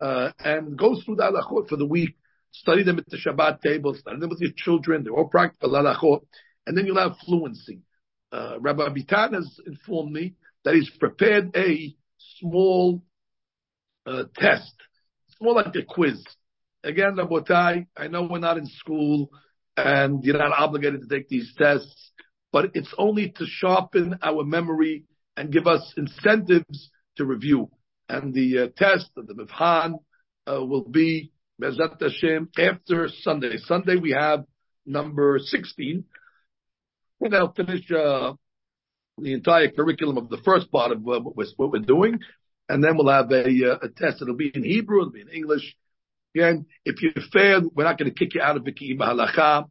uh, 0.01 0.31
and 0.39 0.79
go 0.79 0.97
through 1.01 1.17
the 1.17 1.25
halachot 1.25 1.69
for 1.69 1.77
the 1.77 1.87
week, 1.87 2.17
study 2.53 2.83
them 2.85 2.99
at 2.99 3.07
the 3.09 3.19
Shabbat 3.19 3.61
table, 3.61 3.95
study 3.95 4.19
them 4.19 4.31
with 4.31 4.41
your 4.41 4.53
children. 4.57 5.05
They're 5.05 5.13
all 5.13 5.29
practical 5.29 5.71
halachot, 5.71 6.21
and 6.67 6.77
then 6.77 6.87
you'll 6.87 6.99
have 6.99 7.17
fluency. 7.25 7.81
Uh, 8.31 8.59
Rabbi 8.61 8.89
Bitan 8.89 9.35
has 9.35 9.61
informed 9.67 10.13
me 10.13 10.35
that 10.65 10.75
he's 10.75 10.91
prepared 10.99 11.55
a 11.55 11.95
small 12.39 13.03
uh, 14.07 14.25
test. 14.37 14.75
It's 15.29 15.41
more 15.41 15.55
like 15.55 15.75
a 15.75 15.83
quiz. 15.87 16.25
Again, 16.83 17.17
Rabotai, 17.17 17.87
I 17.97 18.09
know 18.09 18.27
we're 18.29 18.39
not 18.39 18.59
in 18.59 18.67
school 18.67 19.31
and 19.77 20.25
you're 20.25 20.39
not 20.39 20.53
obligated 20.59 21.03
to 21.03 21.09
take 21.09 21.29
these 21.29 21.53
tests 21.57 22.12
but 22.53 22.71
it's 22.75 22.93
only 22.99 23.31
to 23.31 23.47
sharpen 23.47 24.19
our 24.23 24.45
memory 24.45 25.05
and 25.37 25.53
give 25.53 25.67
us 25.67 25.95
incentives 25.97 26.91
to 27.17 27.25
review. 27.25 27.71
And 28.09 28.35
the 28.35 28.59
uh, 28.59 28.67
test, 28.77 29.11
of 29.17 29.27
the 29.27 29.35
Mivhan, 29.35 29.95
uh, 30.47 30.65
will 30.65 30.85
be 30.85 31.33
Bezat 31.61 32.01
Hashem 32.01 32.51
after 32.59 33.09
Sunday. 33.23 33.57
Sunday 33.57 33.97
we 33.97 34.11
have 34.11 34.45
number 34.85 35.39
16. 35.39 36.05
And 37.21 37.35
I'll 37.35 37.53
finish 37.53 37.91
uh, 37.91 38.33
the 39.19 39.33
entire 39.33 39.71
curriculum 39.71 40.19
of 40.19 40.29
the 40.29 40.39
first 40.45 40.71
part 40.71 40.93
of 40.93 41.03
what, 41.03 41.25
we're, 41.25 41.47
what, 41.57 41.73
we're, 41.73 41.79
doing. 41.79 42.19
And 42.69 42.83
then 42.83 42.97
we'll 42.97 43.13
have 43.13 43.31
a, 43.31 43.45
uh, 43.45 43.79
a 43.83 43.89
test. 43.89 44.21
It'll 44.21 44.37
be 44.37 44.51
in 44.53 44.65
Hebrew, 44.65 45.01
it'll 45.01 45.13
be 45.13 45.21
in 45.21 45.29
English. 45.29 45.77
Again, 46.35 46.67
if 46.85 47.03
you 47.03 47.13
fail, 47.33 47.63
we're 47.75 47.85
not 47.85 47.99
going 47.99 48.11
to 48.11 48.15
kick 48.15 48.35
you 48.35 48.41
out 48.41 48.57
of 48.57 48.65
Vicky 48.65 48.97
Halacha. 48.97 49.69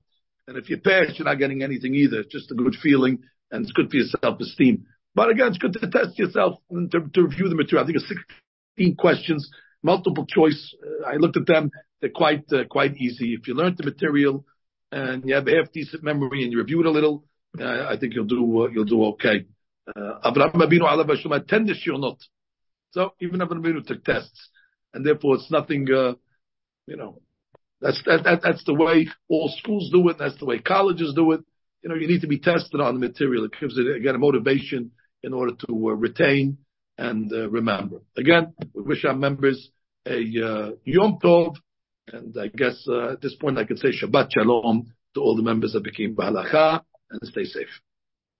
And 0.52 0.62
if 0.62 0.70
you 0.70 0.78
pass, 0.78 1.18
you're 1.18 1.26
not 1.26 1.40
getting 1.40 1.64
anything 1.64 1.96
either. 1.96 2.20
It's 2.20 2.34
just 2.34 2.52
a 2.52 2.56
good 2.56 2.76
feeling 2.84 3.20
and 3.52 3.64
it's 3.64 3.72
good 3.72 3.90
for 3.90 3.96
your 3.96 4.08
self-esteem. 4.22 4.86
But 5.16 5.30
again, 5.30 5.48
it's 5.48 5.58
good 5.58 5.72
to 5.72 5.90
test 5.90 6.20
yourself 6.20 6.60
and 6.70 6.92
to, 6.92 7.00
to 7.14 7.24
review 7.24 7.48
the 7.48 7.56
material. 7.56 7.86
I 7.86 7.88
think 7.88 8.00
it's 8.00 8.14
16 8.78 8.98
questions, 8.98 9.50
multiple 9.82 10.26
choice. 10.26 10.76
Uh, 10.84 11.08
I 11.08 11.16
looked 11.16 11.38
at 11.38 11.48
them. 11.48 11.72
They're 12.02 12.10
quite, 12.10 12.44
uh, 12.52 12.66
quite 12.70 12.98
easy. 12.98 13.34
If 13.34 13.48
you 13.48 13.54
learn 13.54 13.76
the 13.78 13.86
material 13.86 14.46
and 14.92 15.24
you 15.26 15.36
have 15.36 15.48
a 15.48 15.56
half 15.56 15.72
decent 15.72 16.04
memory 16.04 16.44
and 16.44 16.52
you 16.52 16.58
review 16.58 16.82
it 16.82 16.86
a 16.86 16.92
little, 16.92 17.24
uh, 17.58 17.86
I 17.90 17.96
think 17.98 18.14
you'll 18.14 18.26
do, 18.26 18.64
uh, 18.64 18.68
you'll 18.68 18.84
do 18.84 19.06
okay. 19.14 19.46
Uh, 19.88 20.20
Abraham 20.26 20.60
Abinu 20.60 20.82
alav 20.82 21.08
Hashem 21.08 21.32
had 21.32 21.48
10 21.48 21.66
this 21.66 21.82
year 21.86 21.98
not. 21.98 22.18
So 22.92 23.14
even 23.22 23.42
Abraham 23.42 23.64
Abinu 23.64 23.88
took 23.88 24.04
tests 24.04 24.50
and 24.94 25.06
therefore 25.06 25.36
it's 25.36 25.50
nothing, 25.50 25.88
uh, 25.90 26.16
you 26.88 26.98
know, 26.98 27.22
that's 27.82 28.02
that, 28.06 28.24
that 28.24 28.42
that's 28.44 28.64
the 28.66 28.74
way 28.74 29.08
all 29.28 29.54
schools 29.58 29.90
do 29.92 30.08
it. 30.10 30.18
That's 30.20 30.38
the 30.38 30.46
way 30.46 30.60
colleges 30.60 31.14
do 31.16 31.32
it. 31.32 31.42
You 31.82 31.90
know, 31.90 31.96
you 31.96 32.08
need 32.08 32.22
to 32.22 32.28
be 32.28 32.40
tested 32.40 32.80
on 32.80 32.94
the 32.94 33.08
material. 33.08 33.46
It 33.46 33.54
gives 33.60 33.78
it 33.78 33.96
again 33.96 34.16
a 34.16 34.20
motivation 34.20 34.92
in 35.24 35.34
order 35.34 35.54
to 35.68 35.74
uh, 35.90 35.94
retain 35.94 36.58
and 36.98 37.32
uh, 37.34 37.50
remember. 37.50 37.98
Again, 38.18 38.54
we 38.74 38.84
wish 38.84 39.04
our 39.06 39.16
members 39.16 39.70
a 40.06 40.18
uh, 40.18 40.72
Yom 40.84 41.18
Tov, 41.24 41.56
and 42.08 42.36
I 42.40 42.48
guess 42.48 42.86
uh, 42.88 43.14
at 43.14 43.22
this 43.22 43.36
point 43.36 43.58
I 43.58 43.66
can 43.66 43.78
say 43.78 43.90
Shabbat 43.90 44.30
Shalom 44.32 44.94
to 45.16 45.22
all 45.22 45.36
the 45.36 45.44
members 45.44 45.76
of 45.76 45.84
Bekiim 45.84 46.16
Bahalacha, 46.16 46.82
and 47.10 47.22
stay 47.24 47.46
safe. 47.46 47.68